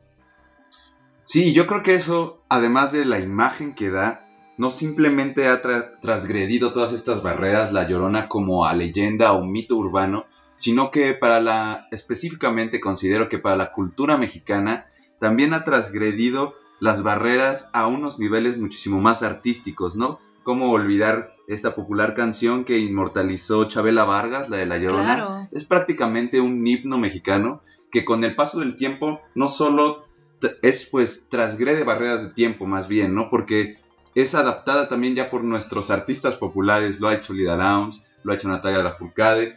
Sí, 1.23 1.53
yo 1.53 1.65
creo 1.67 1.83
que 1.83 1.95
eso, 1.95 2.43
además 2.49 2.91
de 2.91 3.05
la 3.05 3.19
imagen 3.19 3.73
que 3.73 3.89
da, 3.89 4.27
no 4.57 4.69
simplemente 4.69 5.47
ha 5.47 5.61
tra 5.61 5.99
transgredido 5.99 6.71
todas 6.71 6.93
estas 6.93 7.23
barreras 7.23 7.73
la 7.73 7.87
Llorona 7.87 8.27
como 8.27 8.65
a 8.65 8.73
leyenda 8.73 9.33
o 9.33 9.43
mito 9.43 9.75
urbano, 9.75 10.25
sino 10.55 10.91
que 10.91 11.13
para 11.13 11.39
la, 11.41 11.87
específicamente 11.91 12.79
considero 12.79 13.29
que 13.29 13.39
para 13.39 13.55
la 13.55 13.71
cultura 13.71 14.17
mexicana, 14.17 14.85
también 15.23 15.53
ha 15.53 15.63
transgredido 15.63 16.53
las 16.81 17.01
barreras 17.01 17.69
a 17.71 17.87
unos 17.87 18.19
niveles 18.19 18.57
muchísimo 18.57 18.99
más 18.99 19.23
artísticos, 19.23 19.95
¿no? 19.95 20.19
Cómo 20.43 20.69
olvidar 20.71 21.33
esta 21.47 21.75
popular 21.75 22.13
canción 22.13 22.65
que 22.65 22.79
inmortalizó 22.79 23.63
Chabela 23.69 24.03
Vargas, 24.03 24.49
la 24.49 24.57
de 24.57 24.65
La 24.65 24.77
Llorona. 24.77 25.15
Claro. 25.15 25.47
Es 25.53 25.63
prácticamente 25.63 26.41
un 26.41 26.67
himno 26.67 26.97
mexicano 26.97 27.61
que 27.89 28.03
con 28.03 28.25
el 28.25 28.35
paso 28.35 28.59
del 28.59 28.75
tiempo 28.75 29.21
no 29.33 29.47
solo 29.47 30.01
es 30.61 30.89
pues 30.91 31.29
transgrede 31.29 31.85
barreras 31.85 32.23
de 32.23 32.33
tiempo 32.33 32.65
más 32.65 32.89
bien, 32.89 33.15
¿no? 33.15 33.29
Porque 33.29 33.77
es 34.15 34.35
adaptada 34.35 34.89
también 34.89 35.15
ya 35.15 35.29
por 35.29 35.45
nuestros 35.45 35.89
artistas 35.89 36.35
populares, 36.35 36.99
lo 36.99 37.07
ha 37.07 37.15
hecho 37.15 37.33
Lida 37.33 37.55
Downs, 37.55 38.05
lo 38.23 38.33
ha 38.33 38.35
hecho 38.35 38.49
Natalia 38.49 38.83
Lafourcade, 38.83 39.55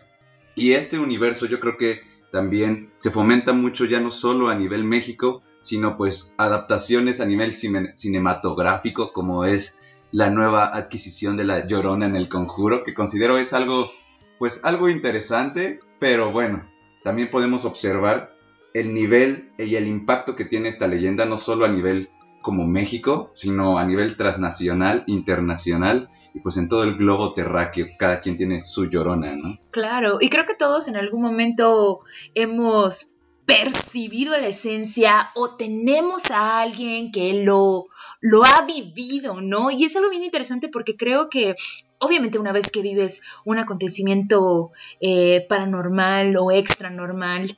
y 0.54 0.74
este 0.74 1.00
universo 1.00 1.46
yo 1.46 1.58
creo 1.58 1.76
que 1.76 2.02
también 2.30 2.92
se 2.98 3.10
fomenta 3.10 3.52
mucho 3.52 3.84
ya 3.84 3.98
no 3.98 4.12
solo 4.12 4.48
a 4.48 4.54
nivel 4.54 4.84
México, 4.84 5.42
sino 5.66 5.96
pues 5.96 6.32
adaptaciones 6.38 7.20
a 7.20 7.26
nivel 7.26 7.54
cinematográfico 7.56 9.12
como 9.12 9.44
es 9.44 9.80
la 10.12 10.30
nueva 10.30 10.76
adquisición 10.76 11.36
de 11.36 11.44
la 11.44 11.66
Llorona 11.66 12.06
en 12.06 12.14
el 12.14 12.28
Conjuro, 12.28 12.84
que 12.84 12.94
considero 12.94 13.38
es 13.38 13.52
algo 13.52 13.90
pues 14.38 14.64
algo 14.64 14.88
interesante, 14.88 15.80
pero 15.98 16.30
bueno, 16.30 16.62
también 17.02 17.30
podemos 17.30 17.64
observar 17.64 18.36
el 18.74 18.94
nivel 18.94 19.50
y 19.58 19.74
el 19.74 19.88
impacto 19.88 20.36
que 20.36 20.44
tiene 20.44 20.68
esta 20.68 20.86
leyenda 20.86 21.24
no 21.24 21.36
solo 21.36 21.64
a 21.64 21.68
nivel 21.68 22.10
como 22.42 22.64
México, 22.64 23.32
sino 23.34 23.76
a 23.76 23.84
nivel 23.84 24.16
transnacional, 24.16 25.02
internacional 25.08 26.10
y 26.32 26.38
pues 26.38 26.56
en 26.58 26.68
todo 26.68 26.84
el 26.84 26.96
globo 26.96 27.34
terráqueo, 27.34 27.88
cada 27.98 28.20
quien 28.20 28.36
tiene 28.36 28.60
su 28.60 28.84
llorona, 28.88 29.34
¿no? 29.34 29.58
Claro, 29.72 30.18
y 30.20 30.30
creo 30.30 30.46
que 30.46 30.54
todos 30.54 30.86
en 30.86 30.96
algún 30.96 31.22
momento 31.22 32.02
hemos 32.36 33.15
percibido 33.46 34.36
la 34.36 34.48
esencia 34.48 35.30
o 35.34 35.50
tenemos 35.50 36.30
a 36.32 36.60
alguien 36.60 37.12
que 37.12 37.44
lo, 37.44 37.86
lo 38.20 38.44
ha 38.44 38.62
vivido, 38.66 39.40
¿no? 39.40 39.70
Y 39.70 39.84
es 39.84 39.94
algo 39.96 40.10
bien 40.10 40.24
interesante 40.24 40.68
porque 40.68 40.96
creo 40.96 41.30
que 41.30 41.54
obviamente 41.98 42.38
una 42.38 42.52
vez 42.52 42.70
que 42.70 42.82
vives 42.82 43.22
un 43.44 43.58
acontecimiento 43.58 44.72
eh, 45.00 45.46
paranormal 45.48 46.36
o 46.36 46.50
extra 46.50 46.90
normal, 46.90 47.56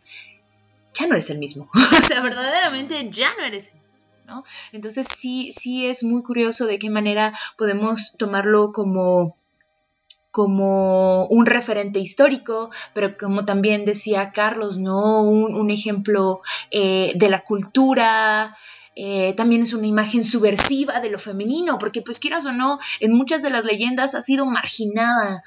ya 0.95 1.07
no 1.07 1.15
eres 1.15 1.31
el 1.31 1.39
mismo. 1.39 1.71
o 1.99 2.03
sea, 2.03 2.21
verdaderamente 2.21 3.09
ya 3.11 3.35
no 3.39 3.45
eres 3.45 3.73
el 3.73 3.81
mismo. 3.89 4.09
¿no? 4.27 4.45
Entonces 4.73 5.09
sí, 5.09 5.53
sí 5.53 5.87
es 5.87 6.05
muy 6.05 6.23
curioso 6.23 6.67
de 6.67 6.79
qué 6.79 6.91
manera 6.91 7.33
podemos 7.57 8.17
tomarlo 8.19 8.73
como 8.73 9.38
como 10.31 11.27
un 11.27 11.47
referente 11.47 12.01
histórico, 12.01 12.71
pero 12.93 13.17
como 13.17 13.45
también 13.45 13.85
decía 13.85 14.31
Carlos, 14.33 14.79
¿no? 14.79 15.23
Un, 15.23 15.71
ejemplo 15.71 16.41
eh, 16.71 17.13
de 17.15 17.29
la 17.31 17.41
cultura, 17.41 18.57
eh, 18.95 19.33
también 19.35 19.63
es 19.63 19.73
una 19.75 19.87
imagen 19.87 20.25
subversiva 20.25 21.01
de 21.01 21.11
lo 21.11 21.19
femenino, 21.19 21.79
porque 21.79 22.03
pues 22.03 22.19
quieras 22.19 22.47
o 22.47 22.53
no, 22.53 22.79
en 23.01 23.13
muchas 23.13 23.43
de 23.43 23.51
las 23.51 23.65
leyendas 23.65 24.15
ha 24.15 24.23
sido 24.23 24.45
marginada 24.45 25.45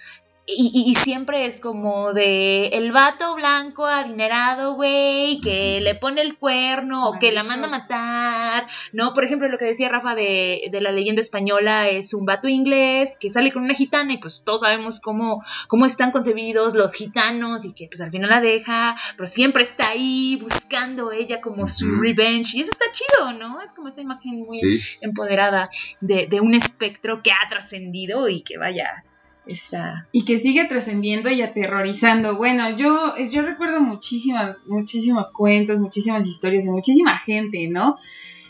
y, 0.57 0.95
siempre 0.95 1.45
es 1.45 1.59
como 1.59 2.13
de 2.13 2.67
el 2.67 2.91
vato 2.91 3.35
blanco 3.35 3.85
adinerado, 3.85 4.75
güey, 4.75 5.39
que 5.41 5.79
le 5.81 5.95
pone 5.95 6.21
el 6.21 6.37
cuerno 6.37 7.07
o 7.07 7.19
que 7.19 7.31
la 7.31 7.43
manda 7.43 7.67
a 7.67 7.71
matar, 7.71 8.67
¿no? 8.93 9.13
Por 9.13 9.23
ejemplo, 9.23 9.47
lo 9.47 9.57
que 9.57 9.65
decía 9.65 9.89
Rafa 9.89 10.15
de, 10.15 10.69
de, 10.71 10.81
la 10.81 10.91
leyenda 10.91 11.21
española 11.21 11.87
es 11.89 12.13
un 12.13 12.25
vato 12.25 12.47
inglés 12.47 13.17
que 13.19 13.29
sale 13.29 13.51
con 13.51 13.63
una 13.63 13.73
gitana 13.73 14.13
y 14.13 14.17
pues 14.17 14.43
todos 14.45 14.61
sabemos 14.61 14.99
cómo, 14.99 15.43
cómo 15.67 15.85
están 15.85 16.11
concebidos 16.11 16.75
los 16.75 16.93
gitanos 16.93 17.65
y 17.65 17.73
que 17.73 17.87
pues 17.87 18.01
al 18.01 18.11
final 18.11 18.29
la 18.29 18.41
deja, 18.41 18.95
pero 19.15 19.27
siempre 19.27 19.63
está 19.63 19.89
ahí 19.89 20.37
buscando 20.41 21.11
ella 21.11 21.41
como 21.41 21.65
su 21.65 21.95
revenge. 21.95 22.57
Y 22.57 22.61
eso 22.61 22.71
está 22.71 22.85
chido, 22.91 23.33
¿no? 23.33 23.61
Es 23.61 23.73
como 23.73 23.87
esta 23.87 24.01
imagen 24.01 24.45
muy 24.45 24.59
empoderada 25.01 25.69
de, 25.99 26.27
de 26.27 26.39
un 26.39 26.53
espectro 26.53 27.21
que 27.23 27.31
ha 27.31 27.47
trascendido 27.49 28.29
y 28.29 28.41
que 28.41 28.57
vaya 28.57 29.03
y 30.11 30.25
que 30.25 30.37
sigue 30.37 30.65
trascendiendo 30.65 31.29
y 31.29 31.41
aterrorizando. 31.41 32.37
Bueno, 32.37 32.75
yo, 32.75 33.15
yo 33.29 33.41
recuerdo 33.41 33.81
muchísimas, 33.81 34.63
muchísimos 34.67 35.31
cuentos, 35.31 35.79
muchísimas 35.79 36.27
historias 36.27 36.65
de 36.65 36.71
muchísima 36.71 37.17
gente, 37.17 37.67
¿no? 37.69 37.97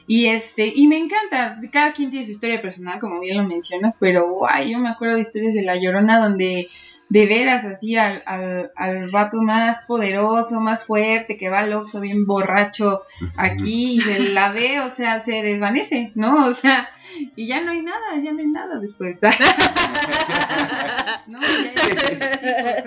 Y 0.07 0.25
este, 0.25 0.71
y 0.75 0.87
me 0.87 0.97
encanta, 0.97 1.59
cada 1.71 1.93
quien 1.93 2.11
tiene 2.11 2.25
su 2.25 2.31
historia 2.31 2.61
personal, 2.61 2.99
como 2.99 3.19
bien 3.21 3.37
lo 3.37 3.47
mencionas, 3.47 3.95
pero 3.99 4.27
guay, 4.27 4.71
yo 4.71 4.79
me 4.79 4.89
acuerdo 4.89 5.15
de 5.15 5.21
historias 5.21 5.53
de 5.53 5.61
La 5.61 5.77
Llorona 5.77 6.19
donde 6.19 6.67
de 7.11 7.27
veras 7.27 7.65
así 7.65 7.97
al, 7.97 8.23
al, 8.25 8.71
al 8.77 9.11
vato 9.11 9.41
más 9.41 9.83
poderoso, 9.83 10.61
más 10.61 10.85
fuerte, 10.85 11.37
que 11.37 11.49
va 11.49 11.59
al 11.59 11.73
oxo 11.73 11.99
bien 11.99 12.25
borracho 12.25 13.03
aquí 13.35 13.95
y 13.95 13.99
se 13.99 14.19
la 14.29 14.53
ve, 14.53 14.79
o 14.79 14.87
sea, 14.87 15.19
se 15.19 15.41
desvanece, 15.41 16.13
¿no? 16.15 16.47
O 16.47 16.53
sea, 16.53 16.89
y 17.35 17.47
ya 17.47 17.61
no 17.61 17.71
hay 17.71 17.81
nada, 17.81 18.15
ya 18.23 18.31
no 18.31 18.39
hay 18.39 18.47
nada 18.47 18.79
después. 18.79 19.19
no, 21.27 21.41
ya 21.41 21.47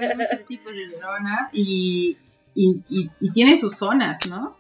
hay 0.01 0.17
muchos 0.17 0.47
tipos, 0.49 0.75
de 0.75 0.91
zona 0.99 1.51
y, 1.53 2.17
y, 2.55 2.81
y, 2.89 3.31
tiene 3.33 3.59
sus 3.59 3.77
zonas, 3.77 4.21
¿no? 4.31 4.57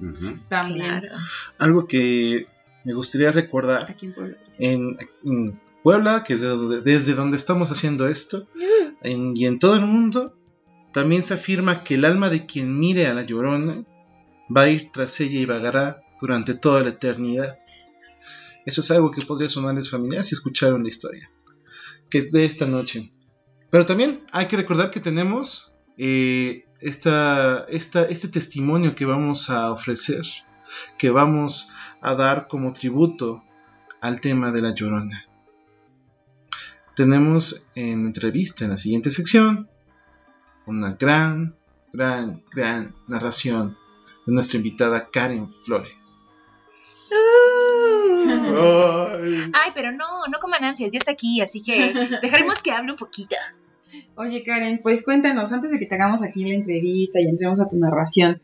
También. 0.50 1.04
Algo 1.56 1.86
que 1.86 2.48
me 2.84 2.92
gustaría 2.92 3.32
recordar 3.32 3.90
Aquí 3.90 4.04
en, 4.04 4.12
Puebla. 4.12 4.36
en, 4.58 5.52
Puebla, 5.82 6.22
que 6.22 6.34
es 6.34 6.42
desde, 6.82 7.14
donde 7.14 7.36
estamos 7.36 7.70
haciendo 7.70 8.08
esto, 8.08 8.48
y 9.04 9.46
en 9.46 9.58
todo 9.58 9.76
el 9.76 9.86
mundo, 9.86 10.38
también 10.92 11.22
se 11.22 11.34
afirma 11.34 11.82
que 11.82 11.94
el 11.94 12.04
alma 12.04 12.30
de 12.30 12.46
quien 12.46 12.78
mire 12.78 13.06
a 13.06 13.14
la 13.14 13.22
llorona 13.22 13.84
va 14.54 14.62
a 14.62 14.68
ir 14.68 14.90
tras 14.92 15.20
ella 15.20 15.40
y 15.40 15.44
vagará 15.44 16.02
durante 16.20 16.54
toda 16.54 16.82
la 16.82 16.90
eternidad. 16.90 17.58
Eso 18.64 18.80
es 18.80 18.90
algo 18.90 19.10
que 19.10 19.24
podría 19.24 19.48
sonarles 19.48 19.90
familiar 19.90 20.24
si 20.24 20.34
escucharon 20.34 20.82
la 20.82 20.88
historia, 20.88 21.30
que 22.08 22.18
es 22.18 22.32
de 22.32 22.44
esta 22.44 22.66
noche. 22.66 23.10
Pero 23.70 23.84
también 23.84 24.24
hay 24.32 24.46
que 24.46 24.56
recordar 24.56 24.90
que 24.90 25.00
tenemos 25.00 25.76
eh, 25.98 26.64
este 26.80 28.28
testimonio 28.32 28.94
que 28.94 29.04
vamos 29.04 29.50
a 29.50 29.70
ofrecer, 29.70 30.24
que 30.96 31.10
vamos 31.10 31.72
a 32.00 32.14
dar 32.14 32.46
como 32.46 32.72
tributo 32.72 33.42
al 34.00 34.20
tema 34.20 34.52
de 34.52 34.62
la 34.62 34.74
llorona. 34.74 35.26
Tenemos 36.96 37.68
en 37.74 38.06
entrevista 38.06 38.64
en 38.64 38.70
la 38.70 38.76
siguiente 38.76 39.10
sección 39.10 39.68
una 40.66 40.92
gran, 40.92 41.54
gran, 41.92 42.42
gran 42.54 42.94
narración 43.08 43.76
de 44.26 44.32
nuestra 44.32 44.58
invitada 44.58 45.10
Karen 45.10 45.48
Flores. 45.50 46.30
Ay. 49.52 49.72
pero 49.74 49.92
no, 49.92 50.26
no 50.30 50.38
coman 50.38 50.64
ansias, 50.64 50.92
ya 50.92 50.98
está 50.98 51.12
aquí, 51.12 51.40
así 51.40 51.62
que 51.62 51.92
dejaremos 52.22 52.62
que 52.62 52.70
hable 52.70 52.92
un 52.92 52.96
poquito. 52.96 53.36
Oye, 54.16 54.44
Karen, 54.44 54.80
pues 54.82 55.04
cuéntanos, 55.04 55.52
antes 55.52 55.70
de 55.72 55.78
que 55.78 55.86
te 55.86 55.94
hagamos 55.96 56.22
aquí 56.22 56.44
la 56.44 56.54
entrevista 56.54 57.20
y 57.20 57.24
entremos 57.24 57.60
a 57.60 57.68
tu 57.68 57.76
narración, 57.76 58.40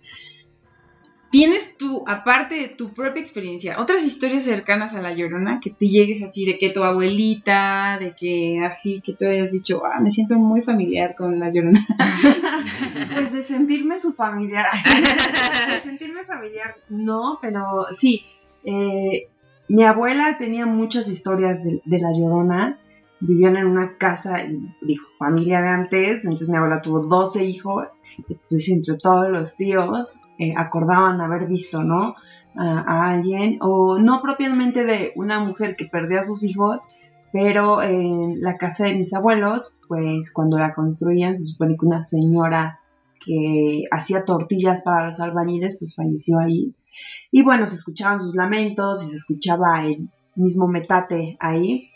¿tienes 1.31 1.77
tú, 1.77 2.05
aparte 2.07 2.57
de 2.57 2.69
tu 2.69 2.93
propia 2.93 3.21
experiencia, 3.21 3.81
otras 3.81 4.05
historias 4.05 4.43
cercanas 4.43 4.95
a 4.95 5.03
la 5.03 5.13
llorona 5.13 5.61
que 5.61 5.71
te 5.71 5.87
llegues 5.87 6.23
así, 6.23 6.45
de 6.45 6.59
que 6.59 6.71
tu 6.71 6.85
abuelita, 6.85 7.99
de 7.99 8.15
que 8.15 8.61
así, 8.65 9.01
que 9.01 9.13
tú 9.13 9.27
hayas 9.27 9.51
dicho, 9.51 9.83
ah, 9.87 10.01
me 10.01 10.11
siento 10.11 10.37
muy 10.37 10.63
familiar 10.63 11.15
con 11.17 11.39
la 11.39 11.51
llorona? 11.51 11.87
pues 13.15 13.33
de 13.33 13.43
sentirme 13.43 13.97
su 13.97 14.13
familiar. 14.13 14.67
de 15.71 15.81
sentirme 15.81 16.25
familiar, 16.25 16.77
no, 16.89 17.39
pero 17.41 17.87
sí. 17.93 18.25
Eh, 18.65 19.29
mi 19.71 19.85
abuela 19.85 20.37
tenía 20.37 20.67
muchas 20.67 21.07
historias 21.07 21.63
de, 21.63 21.99
la 22.01 22.13
llorona. 22.13 22.79
Vivían 23.21 23.57
en 23.57 23.67
una 23.67 23.97
casa, 23.99 24.45
y 24.45 24.75
dijo, 24.81 25.07
familia 25.19 25.61
de 25.61 25.69
antes. 25.69 26.25
Entonces 26.25 26.49
mi 26.49 26.57
abuela 26.57 26.83
tuvo 26.83 27.07
12 27.07 27.45
hijos. 27.45 27.99
Pues 28.49 28.69
entre 28.69 28.97
todos 28.97 29.29
los 29.29 29.57
tíos 29.57 30.21
eh, 30.39 30.55
acordaban 30.57 31.21
haber 31.21 31.47
visto, 31.47 31.83
¿no? 31.83 32.15
A, 32.57 33.11
alguien. 33.11 33.59
O 33.61 33.99
no 33.99 34.21
propiamente 34.23 34.85
de 34.85 35.13
una 35.17 35.41
mujer 35.41 35.77
que 35.77 35.87
perdió 35.87 36.21
a 36.21 36.25
sus 36.25 36.43
hijos. 36.43 36.89
Pero 37.33 37.81
en 37.83 38.41
la 38.41 38.57
casa 38.57 38.87
de 38.87 38.97
mis 38.97 39.15
abuelos, 39.15 39.79
pues 39.87 40.33
cuando 40.33 40.59
la 40.59 40.75
construían, 40.75 41.37
se 41.37 41.45
supone 41.45 41.77
que 41.79 41.87
una 41.87 42.03
señora 42.03 42.81
que 43.25 43.85
hacía 43.93 44.25
tortillas 44.25 44.83
para 44.83 45.07
los 45.07 45.21
albañiles, 45.21 45.79
pues 45.79 45.95
falleció 45.95 46.39
ahí. 46.41 46.75
Y 47.31 47.43
bueno, 47.43 47.67
se 47.67 47.77
escuchaban 47.77 48.21
sus 48.21 48.35
lamentos 48.35 49.05
y 49.05 49.11
se 49.11 49.17
escuchaba 49.17 49.85
el 49.87 50.09
mismo 50.35 50.67
metate 50.67 51.37
ahí. 51.39 51.90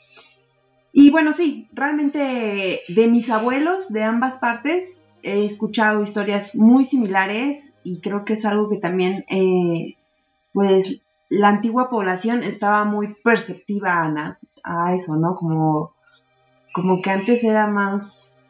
Y 0.96 1.10
bueno, 1.10 1.32
sí, 1.32 1.68
realmente 1.72 2.80
de 2.86 3.08
mis 3.08 3.28
abuelos 3.28 3.92
de 3.92 4.04
ambas 4.04 4.38
partes 4.38 5.08
he 5.24 5.44
escuchado 5.44 6.00
historias 6.00 6.54
muy 6.54 6.84
similares 6.84 7.74
y 7.82 8.00
creo 8.00 8.24
que 8.24 8.34
es 8.34 8.44
algo 8.44 8.68
que 8.68 8.78
también, 8.78 9.24
eh, 9.28 9.96
pues, 10.52 11.02
la 11.28 11.48
antigua 11.48 11.90
población 11.90 12.44
estaba 12.44 12.84
muy 12.84 13.12
perceptiva 13.24 14.04
a, 14.04 14.38
a, 14.62 14.94
eso, 14.94 15.16
¿no? 15.16 15.34
Como, 15.34 15.94
como 16.72 17.02
que 17.02 17.10
antes 17.10 17.42
era 17.42 17.66
más, 17.66 18.44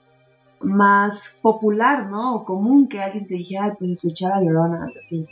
más 0.61 1.39
popular, 1.41 2.11
¿no? 2.11 2.35
O 2.35 2.45
común 2.45 2.89
que 2.89 3.01
alguien 3.01 3.27
te 3.27 3.37
dijera, 3.37 3.75
pues, 3.79 3.93
escuchar 3.93 4.33
a 4.35 4.43
Llorona, 4.43 4.91
así 4.95 5.27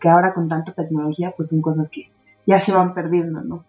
que 0.00 0.08
ahora 0.10 0.34
con 0.34 0.48
tanta 0.48 0.72
tecnología 0.72 1.32
pues 1.34 1.48
son 1.48 1.62
cosas 1.62 1.88
que 1.88 2.10
ya 2.46 2.60
se 2.60 2.72
van 2.72 2.92
perdiendo, 2.92 3.40
¿no? 3.40 3.64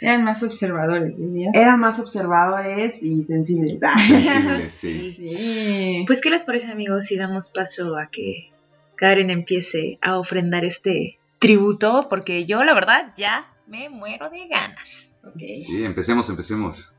Eran 0.00 0.24
más 0.24 0.42
observadores, 0.42 1.18
dirías. 1.18 1.54
Eran 1.54 1.78
más 1.78 2.00
observadores 2.00 3.02
y 3.02 3.22
sensibles. 3.22 3.80
sí, 4.60 5.12
sí. 5.12 6.04
Pues, 6.06 6.20
¿qué 6.20 6.30
les 6.30 6.44
parece, 6.44 6.72
amigos, 6.72 7.04
si 7.04 7.16
damos 7.16 7.48
paso 7.48 7.96
a 7.96 8.06
que 8.06 8.50
Karen 8.96 9.30
empiece 9.30 9.98
a 10.00 10.18
ofrendar 10.18 10.64
este 10.64 11.16
tributo? 11.38 12.06
Porque 12.08 12.46
yo, 12.46 12.64
la 12.64 12.74
verdad, 12.74 13.12
ya 13.16 13.52
me 13.66 13.90
muero 13.90 14.30
de 14.30 14.48
ganas. 14.48 15.12
Sí, 15.38 15.84
empecemos, 15.84 16.28
empecemos. 16.30 16.94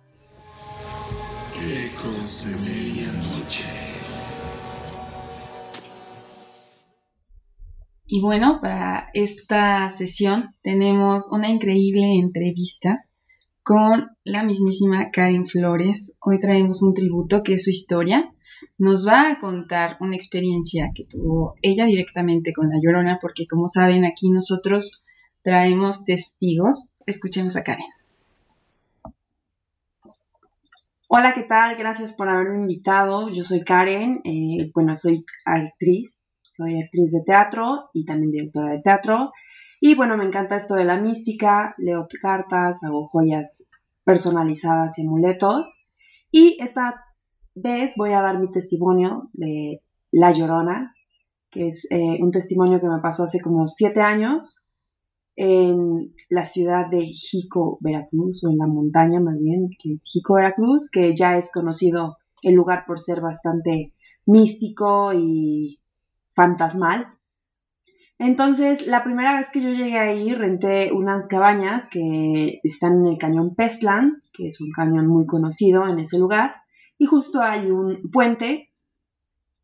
Ecos 1.59 2.45
de 2.47 2.69
medianoche. 2.69 3.90
Y 8.13 8.19
bueno, 8.19 8.59
para 8.59 9.09
esta 9.13 9.89
sesión 9.89 10.53
tenemos 10.63 11.31
una 11.31 11.47
increíble 11.47 12.19
entrevista 12.19 13.05
con 13.63 14.09
la 14.25 14.43
mismísima 14.43 15.11
Karen 15.11 15.45
Flores. 15.45 16.17
Hoy 16.19 16.37
traemos 16.37 16.83
un 16.83 16.93
tributo 16.93 17.41
que 17.41 17.53
es 17.53 17.63
su 17.63 17.69
historia. 17.69 18.29
Nos 18.77 19.07
va 19.07 19.29
a 19.29 19.39
contar 19.39 19.95
una 20.01 20.17
experiencia 20.17 20.91
que 20.93 21.05
tuvo 21.05 21.55
ella 21.61 21.85
directamente 21.85 22.51
con 22.51 22.67
La 22.67 22.81
Llorona, 22.83 23.17
porque 23.21 23.47
como 23.47 23.69
saben 23.69 24.03
aquí 24.03 24.29
nosotros 24.29 25.05
traemos 25.41 26.03
testigos. 26.03 26.91
Escuchemos 27.05 27.55
a 27.55 27.63
Karen. 27.63 27.85
Hola, 31.07 31.33
¿qué 31.33 31.43
tal? 31.43 31.77
Gracias 31.77 32.15
por 32.15 32.27
haberme 32.27 32.59
invitado. 32.59 33.29
Yo 33.29 33.45
soy 33.45 33.61
Karen, 33.61 34.19
eh, 34.25 34.69
bueno, 34.73 34.97
soy 34.97 35.23
actriz, 35.45 36.25
soy 36.51 36.81
actriz 36.81 37.11
de 37.11 37.23
teatro 37.25 37.89
y 37.93 38.05
también 38.05 38.31
directora 38.31 38.73
de 38.73 38.81
teatro. 38.81 39.31
Y 39.79 39.95
bueno, 39.95 40.17
me 40.17 40.25
encanta 40.25 40.57
esto 40.57 40.75
de 40.75 40.85
la 40.85 40.99
mística, 40.99 41.73
leo 41.77 42.07
cartas, 42.21 42.83
hago 42.83 43.07
joyas 43.07 43.69
personalizadas 44.03 44.99
y 44.99 45.07
amuletos. 45.07 45.81
Y 46.29 46.57
esta 46.61 47.03
vez 47.55 47.93
voy 47.95 48.11
a 48.11 48.21
dar 48.21 48.39
mi 48.39 48.51
testimonio 48.51 49.29
de 49.33 49.81
La 50.11 50.31
Llorona, 50.31 50.93
que 51.49 51.67
es 51.67 51.87
eh, 51.89 52.17
un 52.21 52.31
testimonio 52.31 52.79
que 52.79 52.89
me 52.89 53.01
pasó 53.01 53.23
hace 53.23 53.41
como 53.41 53.67
siete 53.67 54.01
años 54.01 54.67
en 55.35 56.13
la 56.29 56.43
ciudad 56.43 56.89
de 56.89 57.05
Jico, 57.05 57.77
Veracruz, 57.81 58.43
o 58.43 58.51
en 58.51 58.57
la 58.57 58.67
montaña 58.67 59.19
más 59.19 59.41
bien, 59.41 59.69
que 59.79 59.93
es 59.93 60.03
Jico, 60.05 60.35
Veracruz, 60.35 60.91
que 60.91 61.15
ya 61.15 61.37
es 61.37 61.51
conocido 61.51 62.17
el 62.41 62.55
lugar 62.55 62.83
por 62.85 62.99
ser 62.99 63.21
bastante 63.21 63.93
místico 64.25 65.13
y 65.13 65.80
fantasmal. 66.41 67.19
Entonces, 68.17 68.87
la 68.87 69.03
primera 69.03 69.35
vez 69.35 69.49
que 69.51 69.61
yo 69.61 69.69
llegué 69.69 69.97
ahí, 69.97 70.33
renté 70.33 70.91
unas 70.91 71.27
cabañas 71.27 71.87
que 71.87 72.59
están 72.63 72.99
en 73.01 73.07
el 73.07 73.17
cañón 73.17 73.55
Pestland, 73.55 74.21
que 74.33 74.47
es 74.47 74.59
un 74.61 74.71
cañón 74.71 75.07
muy 75.07 75.25
conocido 75.25 75.87
en 75.87 75.99
ese 75.99 76.17
lugar, 76.17 76.55
y 76.97 77.05
justo 77.05 77.41
hay 77.41 77.69
un 77.69 78.09
puente. 78.11 78.71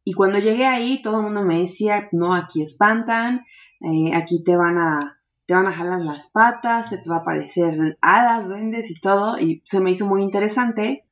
Y 0.03 0.13
cuando 0.13 0.39
llegué 0.39 0.65
ahí, 0.65 1.01
todo 1.01 1.17
el 1.17 1.23
mundo 1.23 1.43
me 1.43 1.59
decía, 1.61 2.09
no, 2.11 2.35
aquí 2.35 2.61
espantan, 2.61 3.45
eh, 3.81 4.15
aquí 4.15 4.43
te 4.43 4.55
van 4.55 4.77
a 4.77 5.13
te 5.47 5.53
van 5.53 5.67
a 5.67 5.71
jalar 5.71 6.01
las 6.01 6.31
patas, 6.31 6.89
se 6.89 6.97
te 6.97 7.09
va 7.09 7.17
a 7.17 7.19
aparecer 7.19 7.97
hadas, 8.01 8.49
duendes 8.49 8.91
y 8.91 8.99
todo, 8.99 9.39
y 9.39 9.63
se 9.65 9.79
me 9.79 9.91
hizo 9.91 10.05
muy 10.05 10.21
interesante. 10.21 11.05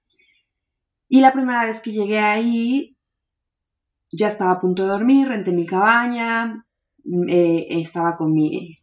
Y 1.07 1.21
la 1.21 1.31
primera 1.31 1.63
vez 1.63 1.79
que 1.79 1.93
llegué 1.93 2.19
ahí, 2.19 2.94
ya 4.15 4.27
estaba 4.27 4.53
a 4.53 4.61
punto 4.61 4.83
de 4.83 4.89
dormir, 4.89 5.27
renté 5.27 5.51
mi 5.51 5.65
cabaña, 5.65 6.65
eh, 7.27 7.67
estaba 7.69 8.15
con 8.15 8.33
mi 8.33 8.79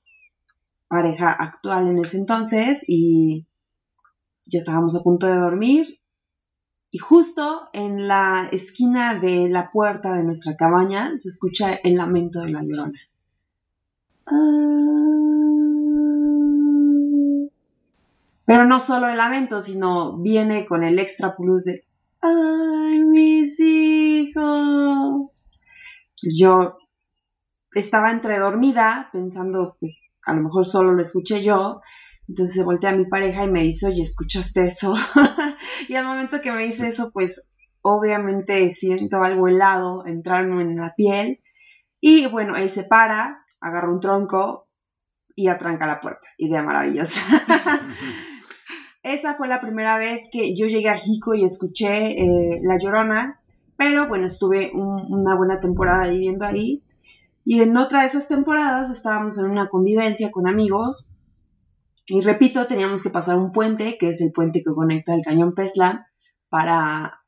pareja 0.88 1.32
actual 1.32 1.88
en 1.88 1.98
ese 1.98 2.18
entonces 2.18 2.84
y 2.86 3.46
ya 4.44 4.58
estábamos 4.58 4.94
a 4.94 5.02
punto 5.02 5.26
de 5.26 5.36
dormir. 5.36 5.98
Y 6.90 6.98
justo 6.98 7.70
en 7.72 8.06
la 8.06 8.48
esquina 8.52 9.14
de 9.14 9.48
la 9.48 9.70
puerta 9.70 10.12
de 10.14 10.24
nuestra 10.24 10.56
cabaña 10.56 11.16
se 11.16 11.28
escucha 11.30 11.74
el 11.82 11.96
lamento 11.96 12.40
de 12.42 12.50
la 12.50 12.62
llorona. 12.62 13.00
Pero 18.44 18.66
no 18.66 18.80
solo 18.80 19.08
el 19.08 19.16
lamento, 19.16 19.62
sino 19.62 20.18
viene 20.18 20.66
con 20.66 20.84
el 20.84 20.98
extra 20.98 21.34
plus 21.34 21.64
de 21.64 21.86
¡Ay, 22.24 23.02
mis 23.04 23.58
hijos! 23.58 25.28
Yo 26.38 26.76
estaba 27.72 28.12
entre 28.12 28.38
dormida, 28.38 29.10
pensando, 29.12 29.76
pues 29.80 30.02
a 30.24 30.32
lo 30.32 30.42
mejor 30.42 30.64
solo 30.64 30.92
lo 30.92 31.02
escuché 31.02 31.42
yo. 31.42 31.80
Entonces 32.28 32.54
se 32.54 32.62
voltea 32.62 32.90
a 32.90 32.96
mi 32.96 33.06
pareja 33.06 33.44
y 33.44 33.50
me 33.50 33.62
dice, 33.62 33.88
oye, 33.88 34.02
¿escuchaste 34.02 34.64
eso? 34.66 34.94
y 35.88 35.96
al 35.96 36.06
momento 36.06 36.40
que 36.40 36.52
me 36.52 36.64
dice 36.64 36.86
eso, 36.86 37.10
pues 37.12 37.50
obviamente 37.80 38.70
siento 38.72 39.16
algo 39.24 39.48
helado 39.48 40.06
entrarme 40.06 40.62
en 40.62 40.76
la 40.76 40.94
piel. 40.94 41.42
Y 42.00 42.28
bueno, 42.28 42.54
él 42.54 42.70
se 42.70 42.84
para, 42.84 43.44
agarra 43.60 43.92
un 43.92 43.98
tronco 43.98 44.68
y 45.34 45.48
atranca 45.48 45.88
la 45.88 46.00
puerta. 46.00 46.28
Idea 46.38 46.62
maravillosa. 46.62 47.20
Esa 49.02 49.34
fue 49.34 49.48
la 49.48 49.60
primera 49.60 49.98
vez 49.98 50.28
que 50.30 50.54
yo 50.54 50.66
llegué 50.66 50.88
a 50.88 50.96
Jico 50.96 51.34
y 51.34 51.44
escuché 51.44 52.12
eh, 52.12 52.60
La 52.62 52.78
Llorona, 52.78 53.40
pero 53.76 54.06
bueno, 54.08 54.26
estuve 54.26 54.70
un- 54.74 55.06
una 55.12 55.36
buena 55.36 55.58
temporada 55.60 56.06
viviendo 56.08 56.44
ahí. 56.44 56.82
Y 57.44 57.60
en 57.62 57.76
otra 57.76 58.02
de 58.02 58.06
esas 58.06 58.28
temporadas 58.28 58.90
estábamos 58.90 59.38
en 59.38 59.50
una 59.50 59.68
convivencia 59.68 60.30
con 60.30 60.46
amigos. 60.46 61.08
Y 62.06 62.20
repito, 62.20 62.66
teníamos 62.66 63.02
que 63.02 63.10
pasar 63.10 63.38
un 63.38 63.52
puente, 63.52 63.96
que 63.98 64.10
es 64.10 64.20
el 64.20 64.32
puente 64.32 64.62
que 64.62 64.72
conecta 64.72 65.14
el 65.14 65.22
cañón 65.22 65.54
Pesla, 65.54 66.06
para, 66.48 67.22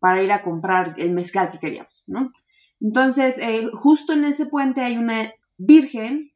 para 0.00 0.22
ir 0.22 0.32
a 0.32 0.42
comprar 0.42 0.94
el 0.98 1.10
mezcal 1.12 1.50
que 1.50 1.58
queríamos, 1.58 2.04
¿no? 2.08 2.32
Entonces, 2.80 3.38
eh, 3.38 3.68
justo 3.72 4.12
en 4.12 4.24
ese 4.24 4.46
puente 4.46 4.80
hay 4.82 4.96
una 4.96 5.30
virgen 5.58 6.30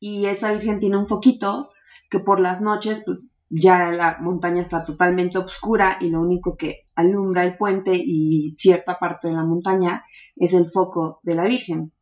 y 0.00 0.26
esa 0.26 0.52
virgen 0.52 0.78
tiene 0.80 0.96
un 0.98 1.06
foquito 1.06 1.70
que 2.10 2.20
por 2.20 2.40
las 2.40 2.60
noches, 2.60 3.02
pues 3.06 3.30
ya 3.48 3.90
la 3.92 4.18
montaña 4.20 4.60
está 4.60 4.84
totalmente 4.84 5.38
oscura 5.38 5.98
y 6.00 6.10
lo 6.10 6.20
único 6.20 6.56
que 6.56 6.86
alumbra 6.94 7.44
el 7.44 7.56
puente 7.56 7.92
y 7.94 8.50
cierta 8.52 8.98
parte 8.98 9.28
de 9.28 9.34
la 9.34 9.44
montaña 9.44 10.04
es 10.34 10.54
el 10.54 10.66
foco 10.66 11.20
de 11.22 11.34
la 11.34 11.44
Virgen. 11.44 11.92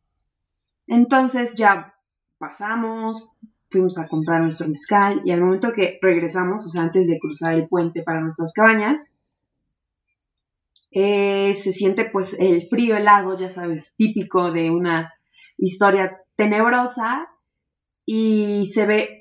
Entonces 0.87 1.55
ya 1.55 1.95
pasamos, 2.37 3.31
fuimos 3.69 3.97
a 3.97 4.07
comprar 4.07 4.41
nuestro 4.41 4.67
mezcal 4.67 5.21
y 5.23 5.31
al 5.31 5.41
momento 5.41 5.73
que 5.73 5.99
regresamos, 6.01 6.65
o 6.65 6.69
sea, 6.69 6.83
antes 6.83 7.07
de 7.07 7.19
cruzar 7.19 7.53
el 7.53 7.67
puente 7.67 8.03
para 8.03 8.21
nuestras 8.21 8.53
cabañas, 8.53 9.15
eh, 10.91 11.53
se 11.55 11.73
siente 11.73 12.09
pues 12.09 12.39
el 12.39 12.61
frío 12.61 12.95
helado, 12.95 13.37
ya 13.37 13.49
sabes, 13.49 13.95
típico 13.97 14.51
de 14.51 14.71
una 14.71 15.13
historia 15.57 16.21
tenebrosa 16.35 17.29
y 18.05 18.67
se 18.67 18.85
ve 18.85 19.14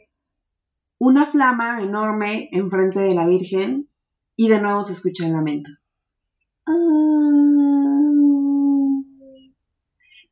una 1.05 1.27
flama 1.27 1.83
enorme 1.83 2.49
enfrente 2.51 2.99
de 3.01 3.15
la 3.15 3.27
Virgen 3.27 3.91
y 4.37 4.49
de 4.49 4.59
nuevo 4.59 4.83
se 4.83 4.95
escucha 4.95 5.27
el 5.27 5.35
lamento. 5.35 5.71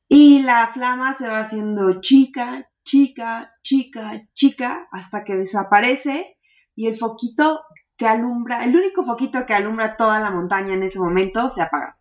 Y 0.09 0.43
la 0.43 0.69
flama 0.69 1.13
se 1.13 1.29
va 1.29 1.41
haciendo 1.41 2.01
chica, 2.01 2.71
chica, 2.85 3.53
chica, 3.63 4.27
chica, 4.33 4.89
hasta 4.91 5.25
que 5.25 5.37
desaparece 5.37 6.39
y 6.75 6.87
el 6.87 6.97
foquito 6.97 7.61
que 7.99 8.07
alumbra, 8.07 8.65
el 8.65 8.75
único 8.75 9.05
foquito 9.05 9.45
que 9.45 9.53
alumbra 9.53 9.99
toda 9.99 10.21
la 10.21 10.31
montaña 10.31 10.73
en 10.73 10.85
ese 10.85 10.99
momento 10.99 11.51
se 11.51 11.61
apaga. 11.61 11.99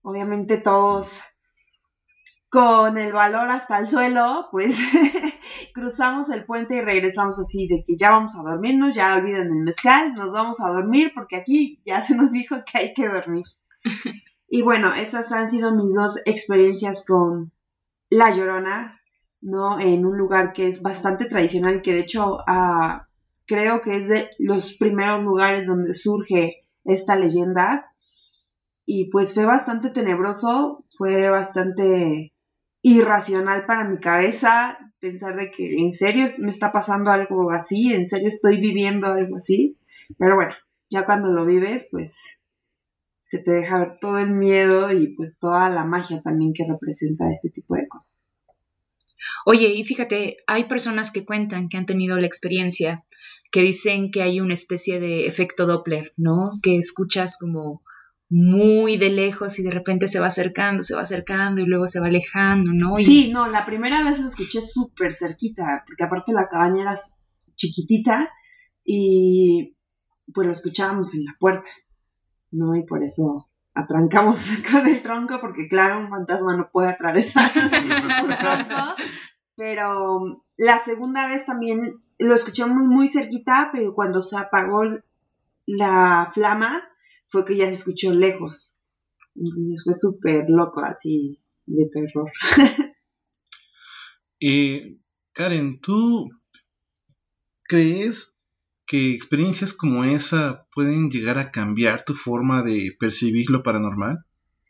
Obviamente 0.00 0.56
todos 0.56 1.20
con 2.50 2.98
el 2.98 3.12
valor 3.12 3.48
hasta 3.50 3.78
el 3.78 3.86
suelo, 3.86 4.48
pues 4.50 4.80
cruzamos 5.72 6.30
el 6.30 6.44
puente 6.44 6.76
y 6.76 6.80
regresamos 6.80 7.38
así 7.38 7.68
de 7.68 7.84
que 7.86 7.96
ya 7.96 8.10
vamos 8.10 8.36
a 8.36 8.42
dormirnos, 8.42 8.94
ya 8.94 9.14
olviden 9.14 9.46
el 9.46 9.62
mezcal, 9.62 10.14
nos 10.14 10.32
vamos 10.32 10.60
a 10.60 10.68
dormir 10.68 11.12
porque 11.14 11.36
aquí 11.36 11.80
ya 11.84 12.02
se 12.02 12.16
nos 12.16 12.32
dijo 12.32 12.56
que 12.66 12.78
hay 12.78 12.94
que 12.94 13.08
dormir. 13.08 13.44
Y 14.52 14.62
bueno, 14.62 14.92
esas 14.92 15.30
han 15.30 15.48
sido 15.48 15.76
mis 15.76 15.94
dos 15.94 16.18
experiencias 16.24 17.04
con 17.06 17.52
La 18.08 18.34
Llorona, 18.34 19.00
¿no? 19.40 19.78
En 19.78 20.04
un 20.04 20.18
lugar 20.18 20.52
que 20.52 20.66
es 20.66 20.82
bastante 20.82 21.26
tradicional, 21.26 21.82
que 21.82 21.92
de 21.92 22.00
hecho 22.00 22.38
ah, 22.48 23.06
creo 23.46 23.80
que 23.80 23.94
es 23.94 24.08
de 24.08 24.28
los 24.40 24.74
primeros 24.74 25.22
lugares 25.22 25.68
donde 25.68 25.94
surge 25.94 26.66
esta 26.82 27.14
leyenda. 27.14 27.94
Y 28.84 29.08
pues 29.12 29.34
fue 29.34 29.44
bastante 29.44 29.90
tenebroso, 29.90 30.84
fue 30.90 31.30
bastante 31.30 32.29
irracional 32.82 33.66
para 33.66 33.88
mi 33.88 33.98
cabeza 33.98 34.78
pensar 35.00 35.36
de 35.36 35.50
que 35.50 35.78
en 35.78 35.92
serio 35.92 36.26
me 36.38 36.50
está 36.50 36.72
pasando 36.72 37.10
algo 37.10 37.50
así, 37.50 37.92
en 37.92 38.06
serio 38.06 38.28
estoy 38.28 38.60
viviendo 38.60 39.06
algo 39.06 39.36
así. 39.36 39.78
Pero 40.18 40.36
bueno, 40.36 40.54
ya 40.90 41.04
cuando 41.04 41.32
lo 41.32 41.46
vives, 41.46 41.88
pues 41.90 42.40
se 43.20 43.42
te 43.42 43.52
deja 43.52 43.78
ver 43.78 43.96
todo 43.98 44.18
el 44.18 44.30
miedo 44.30 44.92
y 44.92 45.14
pues 45.14 45.38
toda 45.38 45.68
la 45.70 45.84
magia 45.84 46.20
también 46.22 46.52
que 46.52 46.66
representa 46.68 47.30
este 47.30 47.50
tipo 47.50 47.74
de 47.74 47.86
cosas. 47.88 48.40
Oye, 49.46 49.68
y 49.68 49.84
fíjate, 49.84 50.38
hay 50.46 50.64
personas 50.64 51.10
que 51.10 51.24
cuentan 51.24 51.68
que 51.68 51.76
han 51.76 51.86
tenido 51.86 52.18
la 52.18 52.26
experiencia, 52.26 53.04
que 53.50 53.62
dicen 53.62 54.10
que 54.10 54.22
hay 54.22 54.40
una 54.40 54.54
especie 54.54 55.00
de 55.00 55.26
efecto 55.26 55.66
Doppler, 55.66 56.12
¿no? 56.16 56.50
Que 56.62 56.76
escuchas 56.76 57.38
como 57.38 57.82
muy 58.30 58.96
de 58.96 59.10
lejos 59.10 59.58
y 59.58 59.64
de 59.64 59.72
repente 59.72 60.06
se 60.06 60.20
va 60.20 60.28
acercando, 60.28 60.84
se 60.84 60.94
va 60.94 61.02
acercando 61.02 61.60
y 61.60 61.66
luego 61.66 61.88
se 61.88 61.98
va 61.98 62.06
alejando, 62.06 62.70
¿no? 62.72 62.94
Sí, 62.94 63.30
no, 63.32 63.48
la 63.48 63.66
primera 63.66 64.04
vez 64.04 64.20
lo 64.20 64.28
escuché 64.28 64.62
súper 64.62 65.12
cerquita, 65.12 65.82
porque 65.84 66.04
aparte 66.04 66.32
la 66.32 66.48
cabaña 66.48 66.82
era 66.82 66.94
chiquitita 67.56 68.30
y 68.84 69.76
pues 70.32 70.46
lo 70.46 70.52
escuchábamos 70.52 71.14
en 71.14 71.24
la 71.24 71.36
puerta, 71.40 71.68
¿no? 72.52 72.76
Y 72.76 72.84
por 72.84 73.02
eso 73.02 73.48
atrancamos 73.74 74.48
con 74.70 74.86
el 74.86 75.02
tronco, 75.02 75.40
porque 75.40 75.66
claro, 75.68 75.98
un 75.98 76.08
fantasma 76.08 76.56
no 76.56 76.70
puede 76.72 76.90
atravesar 76.90 77.50
pero 79.56 80.44
la 80.56 80.78
segunda 80.78 81.26
vez 81.26 81.46
también 81.46 82.00
lo 82.18 82.34
escuchamos 82.34 82.78
muy 82.78 83.08
cerquita, 83.08 83.70
pero 83.72 83.92
cuando 83.92 84.22
se 84.22 84.38
apagó 84.38 84.84
la 85.66 86.30
flama 86.32 86.89
fue 87.30 87.44
que 87.44 87.56
ya 87.56 87.66
se 87.66 87.76
escuchó 87.76 88.12
lejos. 88.12 88.80
Entonces 89.34 89.82
fue 89.84 89.94
súper 89.94 90.44
loco, 90.48 90.82
así 90.84 91.40
de 91.66 91.88
terror. 91.92 92.30
Eh, 94.42 94.96
Karen, 95.34 95.82
¿tú 95.82 96.30
crees 97.64 98.42
que 98.86 99.14
experiencias 99.14 99.74
como 99.74 100.02
esa 100.04 100.66
pueden 100.74 101.10
llegar 101.10 101.36
a 101.36 101.50
cambiar 101.50 102.06
tu 102.06 102.14
forma 102.14 102.62
de 102.62 102.96
percibir 102.98 103.50
lo 103.50 103.62
paranormal? 103.62 104.24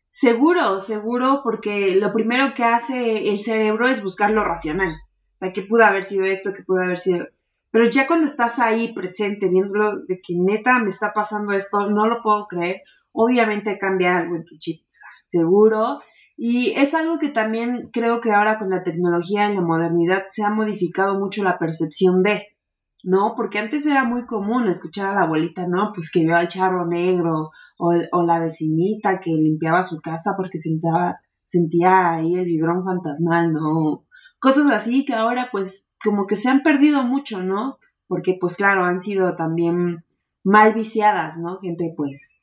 Seguro, 0.09 0.81
seguro, 0.81 1.43
porque 1.45 1.95
lo 1.95 2.13
primero 2.13 2.53
que 2.53 2.65
hace 2.65 3.29
el 3.29 3.39
cerebro 3.39 3.89
es 3.89 4.03
buscar 4.03 4.33
lo 4.33 4.43
racional. 4.43 4.93
O 4.93 5.37
sea, 5.37 5.53
¿qué 5.53 5.63
pudo 5.63 5.85
haber 5.85 6.03
sido 6.03 6.25
esto? 6.25 6.53
¿Qué 6.53 6.65
pudo 6.65 6.83
haber 6.83 6.99
sido? 6.99 7.29
Pero 7.71 7.89
ya 7.89 8.07
cuando 8.07 8.27
estás 8.27 8.59
ahí 8.59 8.93
presente, 8.95 9.49
viéndolo 9.49 10.01
de 10.07 10.21
que 10.23 10.35
neta 10.37 10.81
me 10.81 10.91
está 10.91 11.13
pasando 11.13 11.53
esto, 11.53 11.89
no 11.91 12.07
lo 12.07 12.23
puedo 12.23 12.47
creer, 12.47 12.83
obviamente 13.13 13.79
cambia 13.79 14.19
algo 14.19 14.37
en 14.37 14.45
tu 14.45 14.59
chip, 14.59 14.85
seguro. 15.25 16.01
Y 16.37 16.73
es 16.73 16.95
algo 16.95 17.19
que 17.19 17.29
también 17.29 17.91
creo 17.93 18.21
que 18.21 18.33
ahora 18.33 18.59
con 18.59 18.71
la 18.71 18.83
tecnología 18.83 19.51
y 19.51 19.55
la 19.55 19.61
modernidad 19.61 20.25
se 20.27 20.43
ha 20.43 20.51
modificado 20.51 21.19
mucho 21.19 21.45
la 21.45 21.59
percepción 21.59 22.23
de, 22.23 22.47
¿no? 23.05 23.35
Porque 23.37 23.59
antes 23.59 23.87
era 23.87 24.05
muy 24.05 24.27
común 24.27 24.67
escuchar 24.67 25.13
a 25.13 25.15
la 25.15 25.23
abuelita, 25.27 25.67
¿no? 25.69 25.93
Pues 25.95 26.11
que 26.11 26.21
vio 26.21 26.37
al 26.37 26.49
charro 26.49 26.87
negro 26.87 27.51
o, 27.79 27.95
o 28.13 28.27
la 28.27 28.41
vecinita 28.41 29.21
que 29.21 29.31
limpiaba 29.31 29.85
su 29.85 30.01
casa 30.01 30.33
porque 30.37 30.59
sentía 31.45 32.11
ahí 32.11 32.35
el 32.35 32.47
vibrón 32.47 32.85
fantasmal, 32.85 33.53
¿no? 33.53 34.07
Cosas 34.39 34.71
así 34.73 35.05
que 35.05 35.13
ahora 35.13 35.51
pues 35.53 35.90
como 36.03 36.27
que 36.27 36.37
se 36.37 36.49
han 36.49 36.63
perdido 36.63 37.03
mucho, 37.05 37.43
¿no? 37.43 37.79
Porque 38.07 38.37
pues 38.41 38.57
claro, 38.57 38.85
han 38.85 39.01
sido 39.01 39.37
también 39.37 40.05
mal 40.43 40.75
viciadas, 40.75 41.39
¿no? 41.39 41.59
Gente 41.61 41.93
pues 41.97 42.41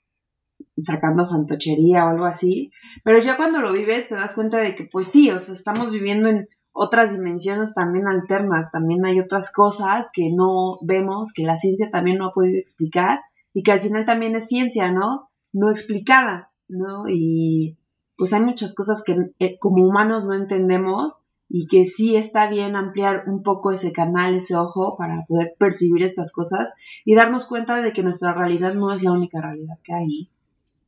sacando 0.81 1.27
fantochería 1.27 2.05
o 2.05 2.09
algo 2.09 2.25
así. 2.25 2.71
Pero 3.03 3.19
ya 3.19 3.37
cuando 3.37 3.61
lo 3.61 3.73
vives 3.73 4.07
te 4.07 4.15
das 4.15 4.33
cuenta 4.33 4.57
de 4.59 4.75
que 4.75 4.85
pues 4.85 5.07
sí, 5.07 5.31
o 5.31 5.39
sea, 5.39 5.53
estamos 5.53 5.91
viviendo 5.91 6.29
en 6.29 6.47
otras 6.71 7.11
dimensiones 7.11 7.73
también 7.73 8.07
alternas, 8.07 8.71
también 8.71 9.03
hay 9.05 9.19
otras 9.19 9.51
cosas 9.51 10.11
que 10.13 10.29
no 10.31 10.77
vemos, 10.83 11.33
que 11.33 11.43
la 11.43 11.57
ciencia 11.57 11.89
también 11.89 12.19
no 12.19 12.27
ha 12.27 12.33
podido 12.33 12.59
explicar 12.59 13.19
y 13.53 13.63
que 13.63 13.71
al 13.71 13.79
final 13.79 14.05
también 14.05 14.35
es 14.35 14.47
ciencia, 14.47 14.91
¿no? 14.91 15.31
No 15.53 15.71
explicada, 15.71 16.51
¿no? 16.67 17.05
Y 17.09 17.77
pues 18.15 18.33
hay 18.33 18.41
muchas 18.41 18.75
cosas 18.75 19.03
que 19.03 19.31
eh, 19.39 19.57
como 19.59 19.87
humanos 19.87 20.25
no 20.25 20.35
entendemos 20.35 21.26
y 21.49 21.67
que 21.67 21.85
sí 21.85 22.15
está 22.15 22.49
bien 22.49 22.75
ampliar 22.75 23.23
un 23.27 23.43
poco 23.43 23.71
ese 23.71 23.91
canal, 23.91 24.35
ese 24.35 24.55
ojo 24.55 24.95
para 24.97 25.25
poder 25.27 25.55
percibir 25.57 26.03
estas 26.03 26.31
cosas 26.31 26.73
y 27.05 27.15
darnos 27.15 27.45
cuenta 27.45 27.81
de 27.81 27.93
que 27.93 28.03
nuestra 28.03 28.33
realidad 28.33 28.73
no 28.73 28.93
es 28.93 29.03
la 29.03 29.13
única 29.13 29.41
realidad 29.41 29.77
que 29.83 29.93
hay. 29.93 30.27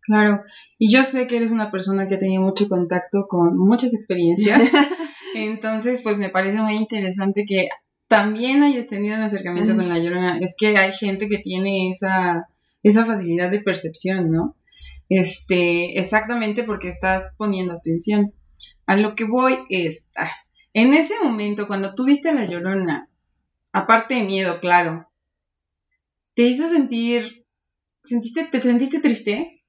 Claro, 0.01 0.41
y 0.77 0.91
yo 0.91 1.03
sé 1.03 1.27
que 1.27 1.37
eres 1.37 1.51
una 1.51 1.71
persona 1.71 2.07
que 2.07 2.15
ha 2.15 2.19
tenido 2.19 2.41
mucho 2.41 2.67
contacto 2.67 3.27
con 3.29 3.57
muchas 3.57 3.93
experiencias, 3.93 4.61
entonces 5.35 6.01
pues 6.01 6.17
me 6.17 6.29
parece 6.29 6.61
muy 6.61 6.75
interesante 6.75 7.45
que 7.47 7.69
también 8.09 8.63
hayas 8.63 8.87
tenido 8.87 9.15
un 9.15 9.21
acercamiento 9.21 9.75
con 9.75 9.87
la 9.87 9.99
llorona. 9.99 10.39
Es 10.39 10.55
que 10.57 10.75
hay 10.77 10.91
gente 10.91 11.29
que 11.29 11.37
tiene 11.37 11.91
esa, 11.91 12.49
esa 12.81 13.05
facilidad 13.05 13.51
de 13.51 13.61
percepción, 13.61 14.31
¿no? 14.31 14.55
Este, 15.09 15.99
exactamente 15.99 16.63
porque 16.63 16.89
estás 16.89 17.35
poniendo 17.37 17.73
atención. 17.73 18.33
A 18.87 18.95
lo 18.97 19.13
que 19.13 19.25
voy 19.25 19.59
es, 19.69 20.11
ah, 20.17 20.27
en 20.73 20.93
ese 20.93 21.15
momento, 21.23 21.67
cuando 21.67 21.95
tú 21.95 22.05
viste 22.05 22.29
a 22.29 22.33
la 22.33 22.45
llorona, 22.45 23.09
aparte 23.73 24.15
de 24.15 24.23
miedo, 24.23 24.59
claro, 24.59 25.09
¿te 26.33 26.43
hizo 26.43 26.67
sentir, 26.67 27.45
sentiste, 28.03 28.45
te 28.45 28.61
sentiste 28.61 28.99
triste? 28.99 29.59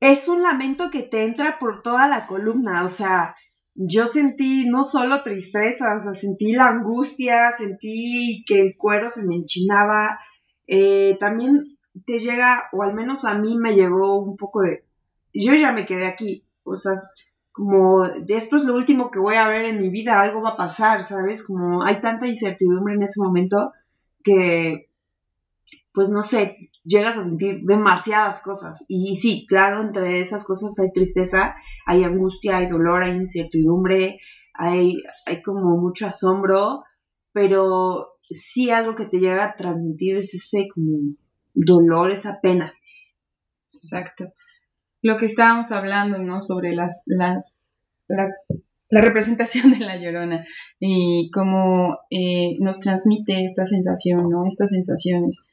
es 0.00 0.28
un 0.28 0.42
lamento 0.42 0.90
que 0.90 1.02
te 1.02 1.24
entra 1.24 1.58
por 1.58 1.82
toda 1.82 2.06
la 2.06 2.26
columna, 2.26 2.84
o 2.84 2.88
sea, 2.88 3.34
yo 3.74 4.06
sentí 4.06 4.66
no 4.66 4.82
solo 4.84 5.22
tristeza, 5.22 5.96
o 5.96 6.02
sea, 6.02 6.14
sentí 6.14 6.52
la 6.52 6.68
angustia, 6.68 7.52
sentí 7.52 8.44
que 8.46 8.60
el 8.60 8.76
cuero 8.76 9.10
se 9.10 9.26
me 9.26 9.36
enchinaba, 9.36 10.18
eh, 10.66 11.16
también 11.20 11.78
te 12.04 12.20
llega, 12.20 12.68
o 12.72 12.82
al 12.82 12.94
menos 12.94 13.24
a 13.24 13.38
mí 13.38 13.56
me 13.58 13.74
llegó 13.74 14.22
un 14.22 14.36
poco 14.36 14.62
de, 14.62 14.84
yo 15.32 15.54
ya 15.54 15.72
me 15.72 15.86
quedé 15.86 16.06
aquí, 16.06 16.44
o 16.62 16.76
sea, 16.76 16.94
como, 17.56 18.06
de 18.06 18.36
esto 18.36 18.56
es 18.56 18.64
lo 18.64 18.74
último 18.74 19.10
que 19.10 19.18
voy 19.18 19.36
a 19.36 19.48
ver 19.48 19.64
en 19.64 19.80
mi 19.80 19.88
vida, 19.88 20.20
algo 20.20 20.42
va 20.42 20.50
a 20.50 20.56
pasar, 20.58 21.02
¿sabes? 21.02 21.42
Como 21.42 21.82
hay 21.82 22.02
tanta 22.02 22.26
incertidumbre 22.26 22.94
en 22.94 23.02
ese 23.02 23.18
momento 23.18 23.72
que, 24.22 24.90
pues 25.94 26.10
no 26.10 26.22
sé, 26.22 26.70
llegas 26.84 27.16
a 27.16 27.24
sentir 27.24 27.62
demasiadas 27.62 28.42
cosas. 28.42 28.84
Y 28.88 29.16
sí, 29.16 29.46
claro, 29.48 29.80
entre 29.80 30.20
esas 30.20 30.44
cosas 30.44 30.78
hay 30.80 30.92
tristeza, 30.92 31.54
hay 31.86 32.04
angustia, 32.04 32.58
hay 32.58 32.66
dolor, 32.66 33.02
hay 33.02 33.12
incertidumbre, 33.12 34.18
hay, 34.52 34.98
hay 35.24 35.42
como 35.42 35.78
mucho 35.78 36.06
asombro, 36.06 36.82
pero 37.32 38.18
sí 38.20 38.68
algo 38.68 38.94
que 38.94 39.06
te 39.06 39.18
llega 39.18 39.46
a 39.46 39.56
transmitir 39.56 40.18
es 40.18 40.34
ese 40.34 40.68
como 40.74 41.14
dolor, 41.54 42.10
esa 42.10 42.38
pena. 42.42 42.74
Exacto. 43.72 44.26
Lo 45.06 45.16
que 45.18 45.26
estábamos 45.26 45.70
hablando, 45.70 46.18
¿no? 46.18 46.40
Sobre 46.40 46.74
las, 46.74 47.04
las, 47.06 47.80
las, 48.08 48.48
la 48.88 49.02
representación 49.02 49.70
de 49.78 49.84
la 49.84 49.96
llorona 49.98 50.44
y 50.80 51.30
cómo 51.32 51.96
eh, 52.10 52.56
nos 52.58 52.80
transmite 52.80 53.44
esta 53.44 53.66
sensación, 53.66 54.28
¿no? 54.28 54.48
Estas 54.48 54.70
sensaciones 54.70 55.46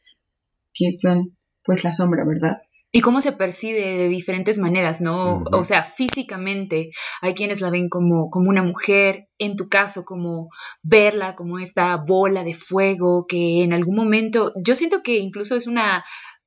que 0.73 0.91
son, 0.91 1.37
pues, 1.63 1.83
la 1.83 1.91
sombra, 1.91 2.25
¿verdad? 2.25 2.63
Y 2.91 3.01
cómo 3.01 3.21
se 3.21 3.31
percibe 3.31 3.95
de 3.95 4.07
diferentes 4.07 4.57
maneras, 4.57 5.01
¿no? 5.01 5.43
O 5.51 5.63
sea, 5.63 5.83
físicamente, 5.83 6.89
hay 7.21 7.35
quienes 7.35 7.61
la 7.61 7.69
ven 7.69 7.89
como, 7.89 8.31
como 8.31 8.49
una 8.49 8.63
mujer, 8.63 9.29
en 9.37 9.55
tu 9.55 9.69
caso, 9.69 10.03
como 10.03 10.49
verla 10.81 11.35
como 11.35 11.59
esta 11.59 11.95
bola 11.97 12.43
de 12.43 12.55
fuego 12.55 13.27
que 13.27 13.63
en 13.63 13.73
algún 13.73 13.95
momento, 13.95 14.51
yo 14.63 14.73
siento 14.73 15.03
que 15.03 15.17
incluso 15.19 15.55
es 15.55 15.67
una 15.67 16.03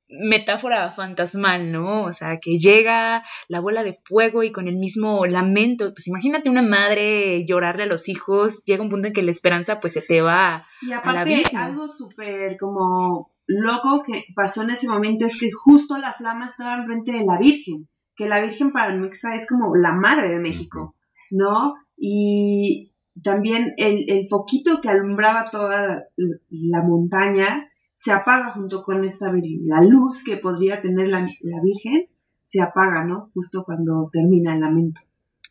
metáfora 0.09 0.89
fantasmal, 0.89 1.71
¿no? 1.71 2.03
O 2.03 2.13
sea, 2.13 2.39
que 2.39 2.57
llega 2.57 3.23
la 3.47 3.59
bola 3.59 3.83
de 3.83 3.93
fuego 3.93 4.43
y 4.43 4.51
con 4.51 4.67
el 4.67 4.77
mismo 4.77 5.25
lamento, 5.25 5.93
pues 5.93 6.07
imagínate 6.07 6.49
una 6.49 6.61
madre 6.61 7.45
llorarle 7.45 7.83
a 7.83 7.87
los 7.87 8.07
hijos, 8.09 8.63
llega 8.65 8.83
un 8.83 8.89
punto 8.89 9.07
en 9.07 9.13
que 9.13 9.21
la 9.21 9.31
esperanza 9.31 9.79
pues 9.79 9.93
se 9.93 10.01
te 10.01 10.21
va. 10.21 10.65
Y 10.81 10.93
aparte, 10.93 11.35
abismo. 11.35 11.59
algo 11.59 11.87
súper 11.87 12.57
como 12.57 13.31
loco 13.47 14.03
que 14.05 14.23
pasó 14.35 14.63
en 14.63 14.71
ese 14.71 14.87
momento 14.87 15.25
es 15.25 15.39
que 15.39 15.49
justo 15.51 15.97
la 15.97 16.13
flama 16.13 16.45
estaba 16.45 16.77
enfrente 16.77 17.11
de 17.13 17.25
la 17.25 17.37
Virgen, 17.37 17.87
que 18.15 18.27
la 18.27 18.41
Virgen 18.41 18.71
para 18.71 18.93
el 18.93 19.01
Mexa 19.01 19.35
es 19.35 19.47
como 19.47 19.75
la 19.75 19.93
madre 19.93 20.29
de 20.29 20.39
México, 20.39 20.95
¿no? 21.31 21.75
Y 21.97 22.93
también 23.23 23.73
el, 23.77 24.09
el 24.09 24.27
foquito 24.29 24.79
que 24.81 24.89
alumbraba 24.89 25.49
toda 25.49 26.05
la, 26.15 26.37
la 26.49 26.83
montaña 26.83 27.66
se 27.97 28.11
apaga 28.11 28.51
junto 28.51 28.83
con 28.83 29.03
esta 29.03 29.31
Virgen. 29.31 29.61
La 29.65 29.81
luz 29.81 30.23
que 30.23 30.37
podría 30.37 30.79
tener 30.81 31.07
la, 31.07 31.21
la 31.21 31.61
Virgen 31.63 32.07
se 32.43 32.61
apaga, 32.61 33.03
¿no? 33.05 33.31
Justo 33.33 33.63
cuando 33.65 34.09
termina 34.13 34.53
el 34.53 34.59
lamento. 34.59 35.01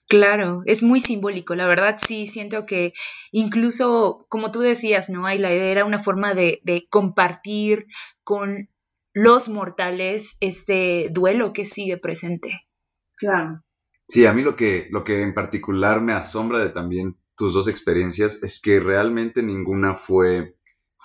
Claro, 0.09 0.61
es 0.67 0.85
muy 0.85 1.01
simbólico, 1.01 1.57
la 1.57 1.67
verdad 1.67 1.97
sí, 1.99 2.29
siento 2.29 2.65
que 2.65 2.93
incluso, 3.33 4.25
como 4.29 4.53
tú 4.53 4.61
decías, 4.61 5.11
¿no? 5.11 5.27
Ayla, 5.27 5.51
era 5.51 5.85
una 5.85 5.99
forma 5.99 6.35
de, 6.35 6.61
de 6.63 6.87
compartir 6.89 7.87
con 8.23 8.71
los 9.13 9.49
mortales 9.49 10.37
este 10.41 11.09
duelo 11.11 11.53
que 11.53 11.65
sigue 11.65 11.97
presente. 11.97 12.69
Claro. 13.17 13.65
Sí, 14.09 14.25
a 14.27 14.33
mí 14.33 14.43
lo 14.43 14.55
que, 14.55 14.87
lo 14.93 15.03
que 15.03 15.23
en 15.23 15.35
particular 15.35 16.01
me 16.01 16.13
asombra 16.13 16.61
de 16.61 16.69
también 16.69 17.19
tus 17.37 17.55
dos 17.55 17.67
experiencias 17.67 18.41
es 18.45 18.61
que 18.63 18.79
realmente 18.79 19.43
ninguna 19.43 19.95
fue, 19.97 20.56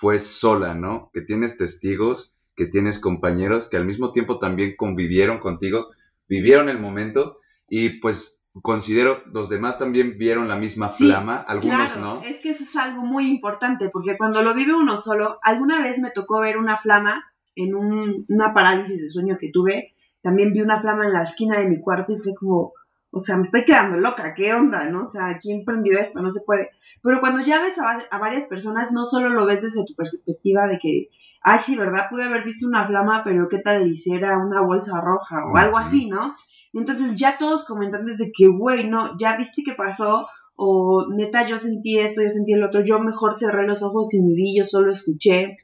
fue 0.02 0.18
sola, 0.18 0.74
¿no? 0.74 1.10
Que 1.12 1.20
tienes 1.20 1.56
testigos, 1.56 2.32
que 2.56 2.66
tienes 2.66 2.98
compañeros 2.98 3.70
que 3.70 3.76
al 3.76 3.86
mismo 3.86 4.10
tiempo 4.10 4.40
también 4.40 4.74
convivieron 4.76 5.38
contigo, 5.38 5.90
vivieron 6.28 6.68
el 6.68 6.80
momento 6.80 7.36
y 7.68 8.00
pues 8.00 8.40
considero 8.62 9.22
los 9.32 9.48
demás 9.48 9.78
también 9.78 10.18
vieron 10.18 10.48
la 10.48 10.56
misma 10.56 10.88
Sí, 10.88 11.04
flama, 11.04 11.36
algunos 11.36 11.92
claro, 11.92 12.00
no. 12.00 12.22
Es 12.24 12.40
que 12.40 12.50
eso 12.50 12.64
es 12.64 12.74
algo 12.74 13.02
muy 13.02 13.28
importante, 13.28 13.90
porque 13.90 14.16
cuando 14.18 14.42
lo 14.42 14.54
vive 14.54 14.74
uno 14.74 14.96
solo, 14.96 15.38
alguna 15.40 15.80
vez 15.80 16.00
me 16.00 16.10
tocó 16.10 16.40
ver 16.40 16.56
una 16.56 16.78
flama 16.78 17.24
en 17.54 17.76
un- 17.76 18.26
una 18.28 18.52
parálisis 18.52 19.00
de 19.00 19.08
sueño 19.08 19.36
que 19.40 19.50
tuve, 19.52 19.94
también 20.20 20.52
vi 20.52 20.62
una 20.62 20.80
flama 20.80 21.06
en 21.06 21.12
la 21.12 21.22
esquina 21.22 21.60
de 21.60 21.68
mi 21.70 21.80
cuarto 21.80 22.12
y 22.12 22.18
fue 22.18 22.34
como, 22.34 22.72
o 23.14 23.20
sea, 23.20 23.36
me 23.36 23.42
estoy 23.42 23.64
quedando 23.64 23.98
loca, 23.98 24.34
¿qué 24.34 24.54
onda? 24.54 24.88
¿No? 24.90 25.02
O 25.02 25.06
sea, 25.06 25.38
¿quién 25.38 25.66
prendió 25.66 25.98
esto? 25.98 26.22
No 26.22 26.30
se 26.30 26.40
puede. 26.46 26.70
Pero 27.02 27.20
cuando 27.20 27.42
ya 27.42 27.60
ves 27.60 27.78
a, 27.78 28.02
a 28.10 28.18
varias 28.18 28.46
personas, 28.46 28.90
no 28.90 29.04
solo 29.04 29.28
lo 29.28 29.44
ves 29.44 29.60
desde 29.60 29.84
tu 29.84 29.94
perspectiva 29.94 30.66
de 30.66 30.78
que, 30.78 31.08
ay, 31.42 31.58
sí, 31.58 31.76
¿verdad? 31.76 32.06
Pude 32.10 32.24
haber 32.24 32.42
visto 32.42 32.66
una 32.66 32.86
flama, 32.86 33.22
pero 33.22 33.48
¿qué 33.50 33.58
tal 33.58 33.86
hiciera 33.86 34.38
una 34.38 34.62
bolsa 34.62 34.98
roja 35.02 35.44
o 35.46 35.56
algo 35.58 35.76
así, 35.76 36.08
¿no? 36.08 36.34
Entonces 36.72 37.16
ya 37.16 37.36
todos 37.36 37.66
comentan 37.66 38.06
desde 38.06 38.32
que, 38.34 38.48
güey, 38.48 38.88
no, 38.88 39.18
ya 39.18 39.36
viste 39.36 39.62
qué 39.62 39.74
pasó, 39.74 40.26
o 40.56 41.06
neta, 41.14 41.46
yo 41.46 41.58
sentí 41.58 41.98
esto, 41.98 42.22
yo 42.22 42.30
sentí 42.30 42.54
el 42.54 42.64
otro, 42.64 42.82
yo 42.82 42.98
mejor 42.98 43.38
cerré 43.38 43.66
los 43.66 43.82
ojos 43.82 44.14
y 44.14 44.22
ni 44.22 44.34
vi, 44.34 44.56
yo 44.56 44.64
solo 44.64 44.90
escuché, 44.90 45.56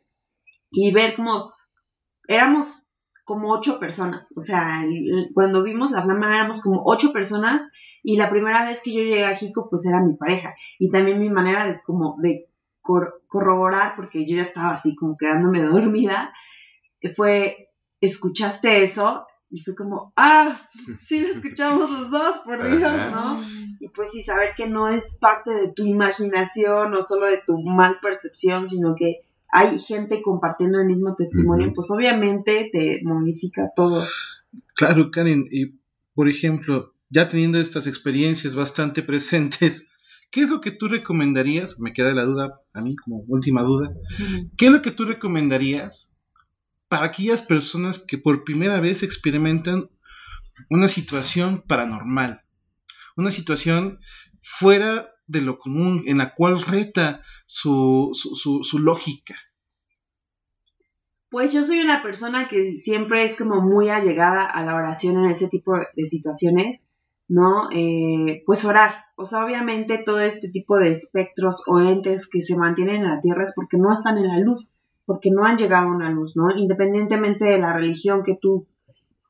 y 0.70 0.92
ver 0.92 1.16
como 1.16 1.54
éramos 2.26 2.87
como 3.28 3.52
ocho 3.52 3.78
personas, 3.78 4.32
o 4.36 4.40
sea, 4.40 4.82
cuando 5.34 5.62
vimos 5.62 5.90
la 5.90 6.02
flama 6.02 6.34
éramos 6.34 6.62
como 6.62 6.80
ocho 6.86 7.12
personas, 7.12 7.70
y 8.02 8.16
la 8.16 8.30
primera 8.30 8.64
vez 8.64 8.80
que 8.82 8.90
yo 8.90 9.02
llegué 9.02 9.26
a 9.26 9.36
Jico, 9.36 9.68
pues 9.68 9.84
era 9.84 10.00
mi 10.00 10.14
pareja, 10.14 10.54
y 10.78 10.90
también 10.90 11.20
mi 11.20 11.28
manera 11.28 11.66
de 11.66 11.78
como 11.84 12.16
de 12.22 12.48
corroborar, 12.80 13.96
porque 13.96 14.26
yo 14.26 14.36
ya 14.36 14.44
estaba 14.44 14.70
así 14.70 14.96
como 14.96 15.18
quedándome 15.18 15.60
dormida, 15.62 16.32
fue, 17.14 17.68
¿escuchaste 18.00 18.82
eso? 18.82 19.26
Y 19.50 19.60
fue 19.60 19.74
como, 19.74 20.14
ah, 20.16 20.56
sí 20.98 21.20
lo 21.20 21.28
escuchamos 21.28 21.90
los 21.90 22.10
dos, 22.10 22.38
por 22.46 22.66
Dios, 22.66 23.12
¿no? 23.12 23.42
Y 23.78 23.90
pues 23.90 24.10
sí, 24.10 24.22
saber 24.22 24.54
que 24.56 24.70
no 24.70 24.88
es 24.88 25.18
parte 25.18 25.50
de 25.50 25.72
tu 25.74 25.84
imaginación 25.84 26.94
o 26.94 27.02
solo 27.02 27.26
de 27.26 27.42
tu 27.46 27.58
mal 27.58 27.98
percepción, 28.00 28.66
sino 28.66 28.94
que 28.96 29.27
hay 29.58 29.78
gente 29.80 30.22
compartiendo 30.22 30.78
el 30.78 30.86
mismo 30.86 31.16
testimonio, 31.16 31.72
pues 31.74 31.90
obviamente 31.90 32.68
te 32.70 33.00
modifica 33.02 33.70
todo. 33.74 34.06
Claro, 34.76 35.10
Karen, 35.10 35.48
y 35.50 35.80
por 36.14 36.28
ejemplo, 36.28 36.94
ya 37.10 37.28
teniendo 37.28 37.58
estas 37.58 37.88
experiencias 37.88 38.54
bastante 38.54 39.02
presentes, 39.02 39.88
¿qué 40.30 40.42
es 40.42 40.50
lo 40.50 40.60
que 40.60 40.70
tú 40.70 40.86
recomendarías? 40.86 41.80
Me 41.80 41.92
queda 41.92 42.14
la 42.14 42.24
duda 42.24 42.60
a 42.72 42.80
mí 42.80 42.94
como 42.94 43.24
última 43.26 43.62
duda. 43.62 43.92
¿Qué 44.56 44.66
es 44.66 44.72
lo 44.72 44.80
que 44.80 44.92
tú 44.92 45.04
recomendarías 45.04 46.14
para 46.88 47.06
aquellas 47.06 47.42
personas 47.42 47.98
que 47.98 48.16
por 48.16 48.44
primera 48.44 48.80
vez 48.80 49.02
experimentan 49.02 49.90
una 50.70 50.86
situación 50.86 51.64
paranormal, 51.66 52.42
una 53.16 53.32
situación 53.32 53.98
fuera 54.40 55.12
de 55.28 55.42
lo 55.42 55.58
común, 55.58 56.02
en 56.06 56.18
la 56.18 56.34
cual 56.34 56.60
reta 56.60 57.22
su, 57.44 58.10
su, 58.14 58.78
lógica. 58.78 59.36
Pues 61.30 61.52
yo 61.52 61.62
soy 61.62 61.80
una 61.80 62.02
persona 62.02 62.48
que 62.48 62.72
siempre 62.72 63.22
es 63.22 63.36
como 63.36 63.60
muy 63.60 63.90
allegada 63.90 64.46
a 64.46 64.64
la 64.64 64.74
oración 64.74 65.24
en 65.24 65.30
ese 65.30 65.48
tipo 65.48 65.72
de 65.76 66.06
situaciones, 66.06 66.88
¿no? 67.28 67.68
Eh, 67.72 68.42
pues 68.46 68.64
orar. 68.64 69.04
O 69.16 69.26
sea, 69.26 69.44
obviamente 69.44 70.02
todo 70.04 70.20
este 70.20 70.48
tipo 70.48 70.78
de 70.78 70.90
espectros 70.92 71.64
o 71.66 71.80
entes 71.80 72.28
que 72.28 72.40
se 72.40 72.56
mantienen 72.56 72.96
en 72.96 73.10
la 73.10 73.20
tierra 73.20 73.44
es 73.44 73.52
porque 73.54 73.76
no 73.76 73.92
están 73.92 74.16
en 74.18 74.28
la 74.28 74.38
luz 74.38 74.74
porque 75.08 75.30
no 75.30 75.46
han 75.46 75.56
llegado 75.56 75.88
a 75.88 75.96
una 75.96 76.10
luz, 76.10 76.36
¿no? 76.36 76.54
Independientemente 76.54 77.46
de 77.46 77.58
la 77.58 77.72
religión 77.72 78.22
que 78.22 78.36
tú 78.38 78.68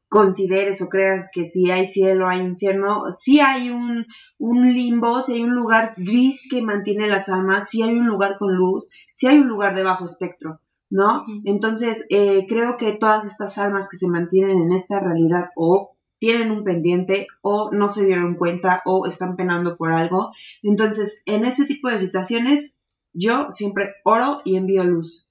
consideres 0.08 0.82
o 0.82 0.88
creas 0.88 1.30
que 1.32 1.44
si 1.44 1.70
hay 1.70 1.86
cielo, 1.86 2.26
hay 2.26 2.40
infierno, 2.40 3.04
sí 3.12 3.38
hay 3.38 3.70
un, 3.70 4.04
un 4.38 4.64
limbo, 4.74 5.22
si 5.22 5.34
hay 5.34 5.44
un 5.44 5.54
lugar 5.54 5.94
gris 5.96 6.48
que 6.50 6.62
mantiene 6.62 7.06
las 7.06 7.28
almas, 7.28 7.70
sí 7.70 7.84
hay 7.84 7.96
un 7.96 8.08
lugar 8.08 8.38
con 8.40 8.56
luz, 8.56 8.90
sí 9.12 9.28
hay 9.28 9.38
un 9.38 9.46
lugar 9.46 9.76
de 9.76 9.84
bajo 9.84 10.04
espectro, 10.04 10.60
¿no? 10.90 11.24
Entonces, 11.44 12.06
eh, 12.10 12.46
creo 12.48 12.76
que 12.76 12.92
todas 12.92 13.24
estas 13.24 13.58
almas 13.58 13.88
que 13.88 13.96
se 13.96 14.08
mantienen 14.08 14.58
en 14.58 14.72
esta 14.72 15.00
realidad 15.00 15.44
o 15.56 15.96
tienen 16.18 16.50
un 16.50 16.64
pendiente 16.64 17.26
o 17.42 17.70
no 17.72 17.88
se 17.88 18.04
dieron 18.04 18.34
cuenta 18.34 18.82
o 18.84 19.06
están 19.06 19.36
penando 19.36 19.76
por 19.76 19.92
algo. 19.92 20.32
Entonces, 20.62 21.22
en 21.26 21.44
ese 21.44 21.66
tipo 21.66 21.88
de 21.88 21.98
situaciones, 21.98 22.80
yo 23.12 23.50
siempre 23.50 23.94
oro 24.04 24.40
y 24.44 24.56
envío 24.56 24.84
luz 24.84 25.28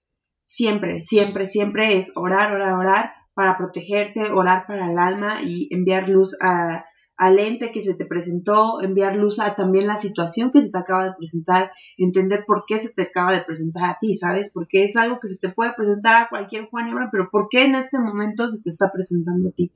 siempre, 0.48 1.02
siempre, 1.02 1.46
siempre 1.46 1.98
es 1.98 2.16
orar, 2.16 2.54
orar, 2.54 2.74
orar 2.74 3.12
para 3.34 3.58
protegerte, 3.58 4.32
orar 4.32 4.66
para 4.66 4.90
el 4.90 4.98
alma 4.98 5.42
y 5.44 5.68
enviar 5.72 6.08
luz 6.08 6.38
a, 6.42 6.86
al 7.18 7.40
ente 7.40 7.72
que 7.72 7.82
se 7.82 7.96
te 7.96 8.06
presentó, 8.06 8.82
enviar 8.82 9.16
luz 9.16 9.40
a 9.40 9.56
también 9.56 9.88
la 9.88 9.98
situación 9.98 10.52
que 10.52 10.62
se 10.62 10.70
te 10.70 10.78
acaba 10.78 11.06
de 11.06 11.14
presentar, 11.18 11.72
entender 11.98 12.44
por 12.46 12.64
qué 12.68 12.78
se 12.78 12.94
te 12.94 13.02
acaba 13.04 13.34
de 13.34 13.44
presentar 13.44 13.90
a 13.90 13.98
ti, 14.00 14.14
¿sabes? 14.14 14.52
Porque 14.54 14.84
es 14.84 14.96
algo 14.96 15.20
que 15.20 15.28
se 15.28 15.40
te 15.40 15.50
puede 15.50 15.74
presentar 15.74 16.22
a 16.22 16.30
cualquier 16.30 16.68
Juan 16.70 16.90
y 16.90 16.94
pero 17.12 17.30
¿por 17.32 17.50
qué 17.50 17.66
en 17.66 17.76
este 17.76 18.00
momento 18.00 18.50
se 18.50 18.62
te 18.62 18.70
está 18.70 18.92
presentando 18.94 19.50
a 19.50 19.52
ti? 19.52 19.72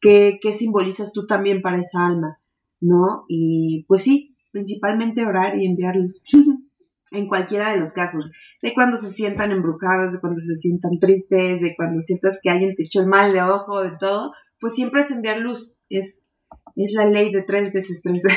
¿Qué, 0.00 0.38
qué 0.42 0.52
simbolizas 0.52 1.12
tú 1.12 1.26
también 1.26 1.62
para 1.62 1.78
esa 1.78 2.06
alma? 2.06 2.38
¿No? 2.80 3.24
Y 3.28 3.84
pues 3.86 4.02
sí, 4.02 4.36
principalmente 4.50 5.24
orar 5.24 5.56
y 5.56 5.66
enviar 5.66 5.94
luz. 5.96 6.22
en 7.12 7.28
cualquiera 7.28 7.72
de 7.72 7.78
los 7.78 7.92
casos, 7.92 8.32
de 8.62 8.72
cuando 8.74 8.96
se 8.96 9.08
sientan 9.08 9.50
embrujados, 9.50 10.12
de 10.12 10.20
cuando 10.20 10.40
se 10.40 10.54
sientan 10.54 10.98
tristes, 11.00 11.60
de 11.60 11.74
cuando 11.76 12.00
sientas 12.02 12.40
que 12.42 12.50
alguien 12.50 12.74
te 12.76 12.84
echó 12.84 13.00
el 13.00 13.06
mal 13.06 13.32
de 13.32 13.42
ojo, 13.42 13.82
de 13.82 13.92
todo, 13.98 14.32
pues 14.60 14.74
siempre 14.74 15.00
es 15.00 15.10
enviar 15.10 15.38
luz, 15.38 15.78
es, 15.88 16.29
es 16.76 16.92
la 16.94 17.06
ley 17.06 17.32
de 17.32 17.42
tres 17.42 17.72
veces 17.72 18.02
tres. 18.02 18.34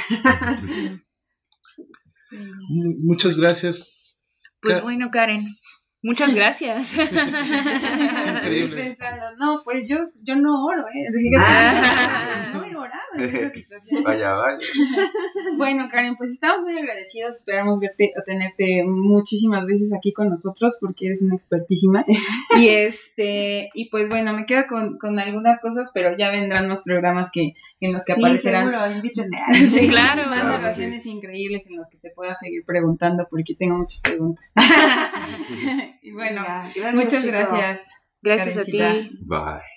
Muchas 3.05 3.37
gracias. 3.37 4.19
Pues 4.61 4.81
bueno, 4.81 5.09
Karen, 5.11 5.43
Muchas 6.05 6.35
gracias. 6.35 6.93
Estoy 6.97 8.67
pensando, 8.75 9.23
no, 9.37 9.61
pues 9.63 9.87
yo, 9.87 9.99
yo 10.25 10.35
no 10.35 10.65
oro, 10.65 10.83
¿eh? 10.93 11.07
Ah. 11.39 12.62
en 13.15 13.35
esa 13.35 13.49
situación. 13.51 14.03
Vaya, 14.03 14.33
vaya. 14.33 14.59
Bueno, 15.57 15.87
Karen, 15.89 16.15
pues 16.15 16.31
estamos 16.31 16.61
muy 16.61 16.77
agradecidos. 16.77 17.37
Esperamos 17.37 17.79
verte 17.79 18.13
o 18.19 18.23
tenerte 18.23 18.83
muchísimas 18.85 19.65
veces 19.65 19.93
aquí 19.93 20.13
con 20.13 20.29
nosotros 20.29 20.77
porque 20.79 21.07
eres 21.07 21.21
una 21.21 21.35
expertísima. 21.35 22.05
Y 22.55 22.67
este, 22.67 23.69
y 23.73 23.89
pues 23.89 24.09
bueno, 24.09 24.33
me 24.33 24.45
quedo 24.45 24.65
con, 24.67 24.97
con 24.97 25.19
algunas 25.19 25.59
cosas, 25.59 25.91
pero 25.93 26.15
ya 26.17 26.29
vendrán 26.31 26.67
más 26.67 26.83
programas 26.83 27.31
que, 27.31 27.53
en 27.79 27.93
los 27.93 28.05
que 28.05 28.13
sí, 28.13 28.21
aparecerán. 28.21 28.71
Seguro, 28.71 28.91
invítenme. 28.91 29.37
Sí, 29.53 29.87
claro, 29.87 30.29
más 30.29 30.43
narraciones 30.43 31.05
increíbles 31.05 31.69
en 31.69 31.77
los 31.77 31.89
que 31.89 31.97
te 31.97 32.11
pueda 32.11 32.35
seguir 32.35 32.63
preguntando 32.65 33.27
porque 33.29 33.55
tengo 33.55 33.79
muchas 33.79 34.01
preguntas. 34.01 34.53
Y 36.01 36.11
bueno, 36.11 36.43
muchas 36.93 37.25
gracias. 37.25 38.01
Gracias 38.21 38.57
a 38.57 38.63
ti. 38.63 38.79
Bye. 39.21 39.72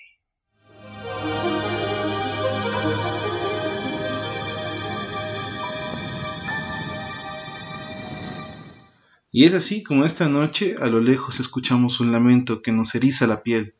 Y 9.37 9.43
es 9.43 9.53
así 9.53 9.83
como 9.83 10.03
esta 10.03 10.27
noche 10.27 10.77
a 10.81 10.87
lo 10.87 10.99
lejos 10.99 11.39
escuchamos 11.39 11.99
un 11.99 12.11
lamento 12.11 12.63
que 12.63 12.71
nos 12.71 12.95
eriza 12.95 13.27
la 13.27 13.43
piel. 13.43 13.75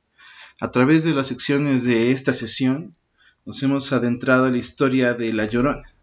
A 0.60 0.70
través 0.70 1.04
de 1.04 1.16
las 1.16 1.26
secciones 1.26 1.84
de 1.84 2.12
esta 2.12 2.32
sesión 2.32 2.96
nos 3.44 3.64
hemos 3.64 3.92
adentrado 3.92 4.46
a 4.46 4.52
la 4.52 4.60
historia 4.60 5.16
de 5.16 5.34
La 5.34 5.48
Llorona, 5.48 5.96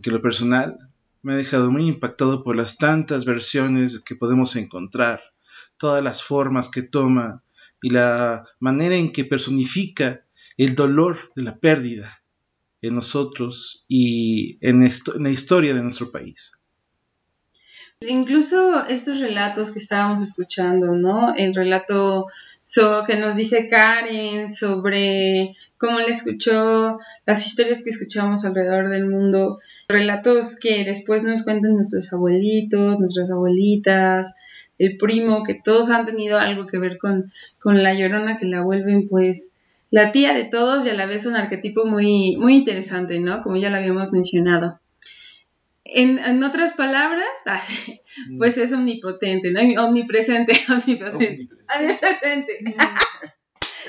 que 0.00 0.12
lo 0.12 0.22
personal 0.22 0.78
me 1.22 1.32
ha 1.34 1.36
dejado 1.36 1.72
muy 1.72 1.88
impactado 1.88 2.44
por 2.44 2.54
las 2.54 2.78
tantas 2.78 3.24
versiones 3.24 3.98
que 3.98 4.14
podemos 4.14 4.54
encontrar, 4.54 5.18
todas 5.76 6.04
las 6.04 6.22
formas 6.22 6.68
que 6.68 6.82
toma 6.82 7.42
y 7.82 7.90
la 7.90 8.46
manera 8.60 8.94
en 8.94 9.10
que 9.10 9.24
personifica 9.24 10.24
el 10.56 10.76
dolor 10.76 11.18
de 11.34 11.42
la 11.42 11.58
pérdida 11.58 12.22
en 12.80 12.94
nosotros 12.94 13.86
y 13.88 14.56
en, 14.60 14.84
en 14.84 15.22
la 15.24 15.30
historia 15.30 15.74
de 15.74 15.82
nuestro 15.82 16.12
país. 16.12 16.60
Incluso 18.00 18.86
estos 18.86 19.20
relatos 19.20 19.72
que 19.72 19.78
estábamos 19.78 20.20
escuchando, 20.20 20.92
¿no? 20.92 21.34
El 21.34 21.54
relato 21.54 22.26
que 23.06 23.16
nos 23.16 23.36
dice 23.36 23.68
Karen 23.70 24.52
sobre 24.52 25.54
cómo 25.78 26.00
le 26.00 26.08
escuchó, 26.08 26.98
las 27.24 27.46
historias 27.46 27.82
que 27.82 27.88
escuchamos 27.88 28.44
alrededor 28.44 28.90
del 28.90 29.06
mundo, 29.06 29.60
relatos 29.88 30.56
que 30.56 30.84
después 30.84 31.22
nos 31.22 31.44
cuentan 31.44 31.74
nuestros 31.74 32.12
abuelitos, 32.12 32.98
nuestras 32.98 33.30
abuelitas, 33.30 34.34
el 34.78 34.98
primo, 34.98 35.42
que 35.42 35.54
todos 35.54 35.88
han 35.88 36.04
tenido 36.04 36.38
algo 36.38 36.66
que 36.66 36.78
ver 36.78 36.98
con, 36.98 37.32
con 37.58 37.82
la 37.82 37.94
llorona, 37.94 38.36
que 38.36 38.44
la 38.44 38.62
vuelven 38.62 39.08
pues 39.08 39.56
la 39.90 40.12
tía 40.12 40.34
de 40.34 40.44
todos 40.44 40.84
y 40.84 40.90
a 40.90 40.94
la 40.94 41.06
vez 41.06 41.24
un 41.24 41.36
arquetipo 41.36 41.86
muy, 41.86 42.36
muy 42.36 42.56
interesante, 42.56 43.20
¿no? 43.20 43.42
Como 43.42 43.56
ya 43.56 43.70
lo 43.70 43.78
habíamos 43.78 44.12
mencionado. 44.12 44.80
En, 45.94 46.18
en 46.18 46.42
otras 46.42 46.72
palabras, 46.72 47.28
mm. 48.28 48.38
pues 48.38 48.58
es 48.58 48.72
omnipotente, 48.72 49.50
¿no? 49.50 49.60
Omnipresente, 49.86 50.52
omnipresente. 50.68 51.48
Omnipresente. 51.78 52.76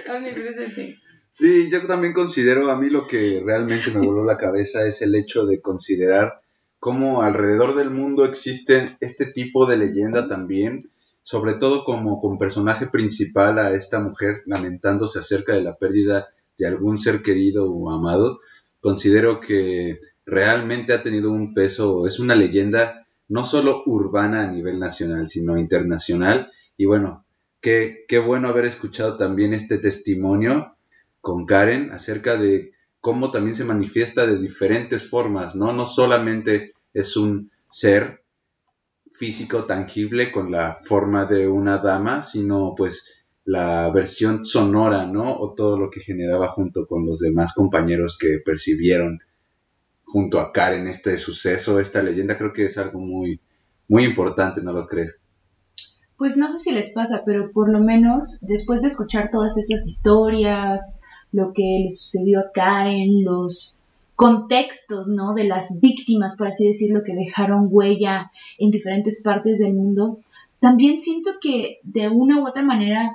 omnipresente. 0.09 0.99
Sí, 1.31 1.69
yo 1.71 1.85
también 1.85 2.13
considero, 2.13 2.71
a 2.71 2.79
mí 2.79 2.89
lo 2.89 3.07
que 3.07 3.41
realmente 3.45 3.91
me 3.91 4.05
voló 4.05 4.25
la 4.25 4.37
cabeza 4.37 4.87
es 4.87 5.01
el 5.03 5.13
hecho 5.13 5.45
de 5.45 5.61
considerar 5.61 6.41
cómo 6.79 7.21
alrededor 7.21 7.75
del 7.75 7.91
mundo 7.91 8.25
existe 8.25 8.97
este 9.01 9.27
tipo 9.27 9.67
de 9.67 9.77
leyenda 9.77 10.27
también, 10.27 10.79
sobre 11.21 11.53
todo 11.53 11.83
como 11.83 12.19
con 12.19 12.39
personaje 12.39 12.87
principal 12.87 13.59
a 13.59 13.75
esta 13.75 13.99
mujer 13.99 14.41
lamentándose 14.45 15.19
acerca 15.19 15.53
de 15.53 15.61
la 15.61 15.75
pérdida 15.75 16.27
de 16.57 16.67
algún 16.67 16.97
ser 16.97 17.21
querido 17.21 17.71
o 17.71 17.91
amado, 17.91 18.39
considero 18.79 19.39
que 19.39 19.99
realmente 20.27 20.93
ha 20.93 21.01
tenido 21.01 21.31
un 21.31 21.53
peso, 21.53 22.05
es 22.05 22.19
una 22.19 22.35
leyenda 22.35 23.07
no 23.29 23.45
solo 23.45 23.83
urbana 23.85 24.43
a 24.43 24.51
nivel 24.51 24.77
nacional, 24.77 25.27
sino 25.29 25.57
internacional. 25.57 26.51
Y 26.75 26.85
bueno, 26.85 27.25
qué, 27.61 28.05
qué 28.07 28.19
bueno 28.19 28.49
haber 28.49 28.65
escuchado 28.65 29.17
también 29.17 29.53
este 29.53 29.79
testimonio 29.79 30.75
con 31.21 31.45
Karen 31.45 31.91
acerca 31.91 32.37
de 32.37 32.71
cómo 32.99 33.31
también 33.31 33.55
se 33.55 33.63
manifiesta 33.63 34.25
de 34.25 34.37
diferentes 34.37 35.09
formas, 35.09 35.55
¿no? 35.55 35.71
No 35.71 35.85
solamente 35.85 36.73
es 36.93 37.15
un 37.15 37.51
ser 37.69 38.23
físico 39.13 39.63
tangible 39.63 40.31
con 40.31 40.51
la 40.51 40.79
forma 40.83 41.25
de 41.25 41.47
una 41.47 41.77
dama, 41.77 42.23
sino 42.23 42.75
pues 42.75 43.25
la 43.45 43.89
versión 43.91 44.45
sonora, 44.45 45.05
¿no? 45.05 45.37
O 45.37 45.53
todo 45.53 45.79
lo 45.79 45.89
que 45.89 46.01
generaba 46.01 46.49
junto 46.49 46.85
con 46.85 47.05
los 47.05 47.19
demás 47.19 47.53
compañeros 47.53 48.17
que 48.17 48.39
percibieron 48.45 49.19
junto 50.07 50.39
a 50.39 50.51
Karen 50.51 50.87
este 50.87 51.17
suceso, 51.17 51.79
esta 51.79 52.01
leyenda, 52.01 52.37
creo 52.37 52.53
que 52.53 52.65
es 52.65 52.77
algo 52.77 52.99
muy, 52.99 53.39
muy 53.87 54.05
importante, 54.05 54.61
¿no 54.61 54.73
lo 54.73 54.87
crees? 54.87 55.19
Pues 56.17 56.37
no 56.37 56.49
sé 56.49 56.59
si 56.59 56.71
les 56.71 56.93
pasa, 56.93 57.23
pero 57.25 57.51
por 57.51 57.69
lo 57.69 57.79
menos 57.79 58.45
después 58.47 58.81
de 58.81 58.87
escuchar 58.87 59.29
todas 59.31 59.57
esas 59.57 59.85
historias, 59.85 61.01
lo 61.31 61.51
que 61.53 61.81
le 61.83 61.89
sucedió 61.89 62.39
a 62.39 62.51
Karen, 62.51 63.23
los 63.23 63.79
contextos, 64.15 65.09
¿no? 65.09 65.35
De 65.35 65.43
las 65.43 65.79
víctimas, 65.79 66.37
por 66.37 66.47
así 66.47 66.65
decirlo, 66.65 67.03
que 67.03 67.13
dejaron 67.13 67.67
huella 67.69 68.31
en 68.57 68.71
diferentes 68.71 69.21
partes 69.23 69.59
del 69.59 69.75
mundo, 69.75 70.19
también 70.59 70.97
siento 70.97 71.31
que 71.39 71.79
de 71.83 72.09
una 72.09 72.41
u 72.41 72.47
otra 72.47 72.63
manera 72.63 73.11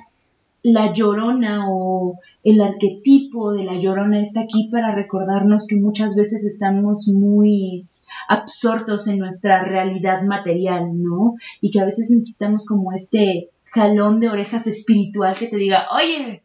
la 0.63 0.93
llorona 0.93 1.67
o 1.69 2.19
el 2.45 2.61
arquetipo 2.61 3.53
de 3.53 3.65
la 3.65 3.75
llorona 3.75 4.21
está 4.21 4.41
aquí 4.43 4.69
para 4.71 4.95
recordarnos 4.95 5.67
que 5.67 5.77
muchas 5.77 6.15
veces 6.15 6.45
estamos 6.45 7.09
muy 7.09 7.87
absortos 8.29 9.09
en 9.09 9.19
nuestra 9.19 9.65
realidad 9.65 10.23
material, 10.23 11.03
¿no? 11.03 11.35
Y 11.61 11.71
que 11.71 11.81
a 11.81 11.85
veces 11.85 12.11
necesitamos 12.11 12.67
como 12.67 12.93
este 12.93 13.51
jalón 13.71 14.21
de 14.21 14.29
orejas 14.29 14.67
espiritual 14.67 15.35
que 15.35 15.47
te 15.47 15.57
diga, 15.57 15.89
oye, 15.93 16.43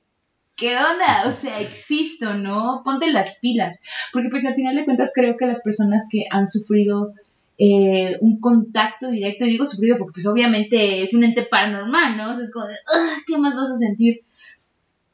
¿qué 0.55 0.75
onda? 0.77 1.23
O 1.27 1.31
sea, 1.31 1.59
existo, 1.59 2.33
¿no? 2.33 2.81
Ponte 2.83 3.11
las 3.11 3.39
pilas. 3.39 3.83
Porque 4.11 4.29
pues 4.29 4.45
al 4.45 4.55
final 4.55 4.75
de 4.75 4.85
cuentas 4.85 5.13
creo 5.13 5.35
que 5.37 5.45
las 5.45 5.61
personas 5.63 6.09
que 6.11 6.25
han 6.31 6.45
sufrido 6.45 7.13
eh, 7.57 8.17
un 8.21 8.39
contacto 8.39 9.09
directo, 9.09 9.45
digo 9.45 9.65
sufrido 9.65 9.97
porque 9.97 10.13
pues 10.13 10.27
obviamente 10.27 11.01
es 11.01 11.13
un 11.13 11.23
ente 11.23 11.47
paranormal, 11.49 12.17
¿no? 12.17 12.39
es 12.39 12.53
como 12.53 12.67
de, 12.67 12.75
¿qué 13.25 13.37
más 13.37 13.55
vas 13.55 13.71
a 13.71 13.77
sentir? 13.77 14.21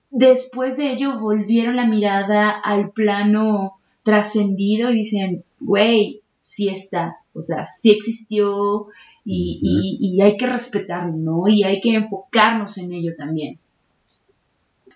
Después 0.09 0.77
de 0.77 0.91
ello 0.91 1.19
volvieron 1.19 1.75
la 1.75 1.87
mirada 1.87 2.51
al 2.51 2.91
plano 2.91 3.75
trascendido 4.03 4.91
y 4.91 4.95
dicen, 4.95 5.43
güey, 5.59 6.21
sí 6.37 6.67
está, 6.67 7.17
o 7.33 7.41
sea, 7.41 7.65
sí 7.65 7.91
existió 7.91 8.87
y, 9.25 9.97
y 9.99 10.21
hay 10.21 10.35
que 10.35 10.45
respetarlo, 10.45 11.15
¿no? 11.15 11.47
Y 11.47 11.63
hay 11.63 11.79
que 11.79 11.95
enfocarnos 11.95 12.77
en 12.77 12.91
ello 12.91 13.13
también. 13.17 13.57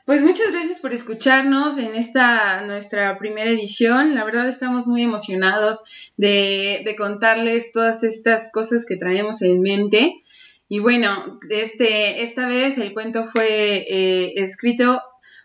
Pues 0.08 0.24
muchas 0.24 0.54
gracias 0.54 0.80
por 0.80 0.94
escucharnos 0.94 1.78
en 1.78 1.94
esta 1.94 2.62
nuestra 2.62 3.18
primera 3.18 3.52
edición. 3.52 4.16
La 4.16 4.24
verdad 4.24 4.48
estamos 4.48 4.88
muy 4.88 5.04
emocionados 5.04 5.84
de, 6.16 6.82
de 6.86 6.96
contarles 6.96 7.74
todas 7.74 8.06
estas 8.06 8.50
cosas 8.54 8.86
que 8.86 8.96
traemos 8.96 9.42
en 9.42 9.60
mente. 9.60 10.24
Y 10.70 10.80
bueno, 10.80 11.38
este, 11.50 12.24
esta 12.24 12.48
vez 12.48 12.78
el 12.78 12.94
cuento 12.94 13.26
fue 13.26 13.84
eh, 13.86 14.36
escrito 14.38 15.02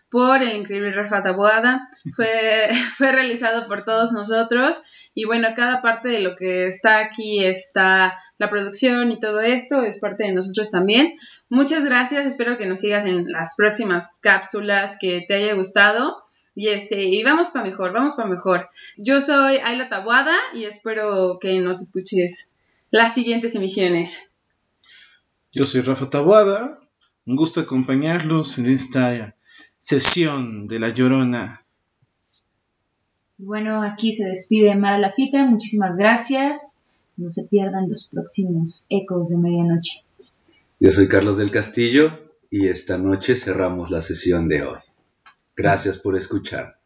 por 0.09 0.41
el 0.41 0.55
increíble 0.55 0.93
Rafa 0.93 1.23
Taboada, 1.23 1.89
fue, 2.15 2.29
fue 2.97 3.11
realizado 3.11 3.67
por 3.67 3.83
todos 3.83 4.13
nosotros 4.13 4.81
y 5.15 5.25
bueno, 5.25 5.49
cada 5.55 5.81
parte 5.81 6.09
de 6.09 6.21
lo 6.21 6.35
que 6.35 6.67
está 6.67 6.99
aquí 6.99 7.43
está 7.43 8.17
la 8.37 8.49
producción 8.49 9.11
y 9.11 9.19
todo 9.19 9.41
esto 9.41 9.83
es 9.83 9.99
parte 9.99 10.23
de 10.23 10.33
nosotros 10.33 10.71
también. 10.71 11.15
Muchas 11.53 11.85
gracias, 11.85 12.25
espero 12.25 12.57
que 12.57 12.65
nos 12.65 12.79
sigas 12.79 13.05
en 13.05 13.31
las 13.31 13.53
próximas 13.55 14.19
cápsulas, 14.21 14.97
que 14.99 15.23
te 15.27 15.35
haya 15.35 15.53
gustado. 15.53 16.23
Y 16.55 16.69
este, 16.69 17.03
y 17.03 17.21
vamos 17.21 17.51
para 17.51 17.63
mejor, 17.63 17.93
vamos 17.93 18.15
para 18.15 18.27
mejor. 18.27 18.69
Yo 18.97 19.21
soy 19.21 19.57
Ayla 19.57 19.87
Tabuada 19.87 20.35
y 20.55 20.63
espero 20.63 21.37
que 21.39 21.59
nos 21.59 21.79
escuches 21.79 22.53
las 22.89 23.13
siguientes 23.13 23.53
emisiones. 23.53 24.33
Yo 25.51 25.67
soy 25.67 25.81
Rafa 25.81 26.09
Tabuada, 26.09 26.79
un 27.27 27.35
gusto 27.35 27.59
acompañarlos 27.59 28.57
en 28.57 28.65
esta 28.65 29.35
sesión 29.77 30.67
de 30.67 30.79
La 30.79 30.89
Llorona. 30.89 31.61
Bueno, 33.37 33.83
aquí 33.83 34.11
se 34.11 34.27
despide 34.27 34.73
Mara 34.75 34.97
Lafita. 34.97 35.45
Muchísimas 35.45 35.97
gracias. 35.97 36.85
No 37.15 37.29
se 37.29 37.47
pierdan 37.47 37.87
los 37.89 38.09
próximos 38.11 38.87
ecos 38.89 39.29
de 39.29 39.37
medianoche. 39.37 40.03
Yo 40.83 40.91
soy 40.91 41.07
Carlos 41.07 41.37
del 41.37 41.49
Castillo 41.49 42.35
y 42.49 42.67
esta 42.67 42.97
noche 42.97 43.37
cerramos 43.37 43.89
la 43.89 44.01
sesión 44.01 44.49
de 44.49 44.63
hoy. 44.63 44.79
Gracias 45.55 45.97
por 45.97 46.17
escuchar. 46.17 46.77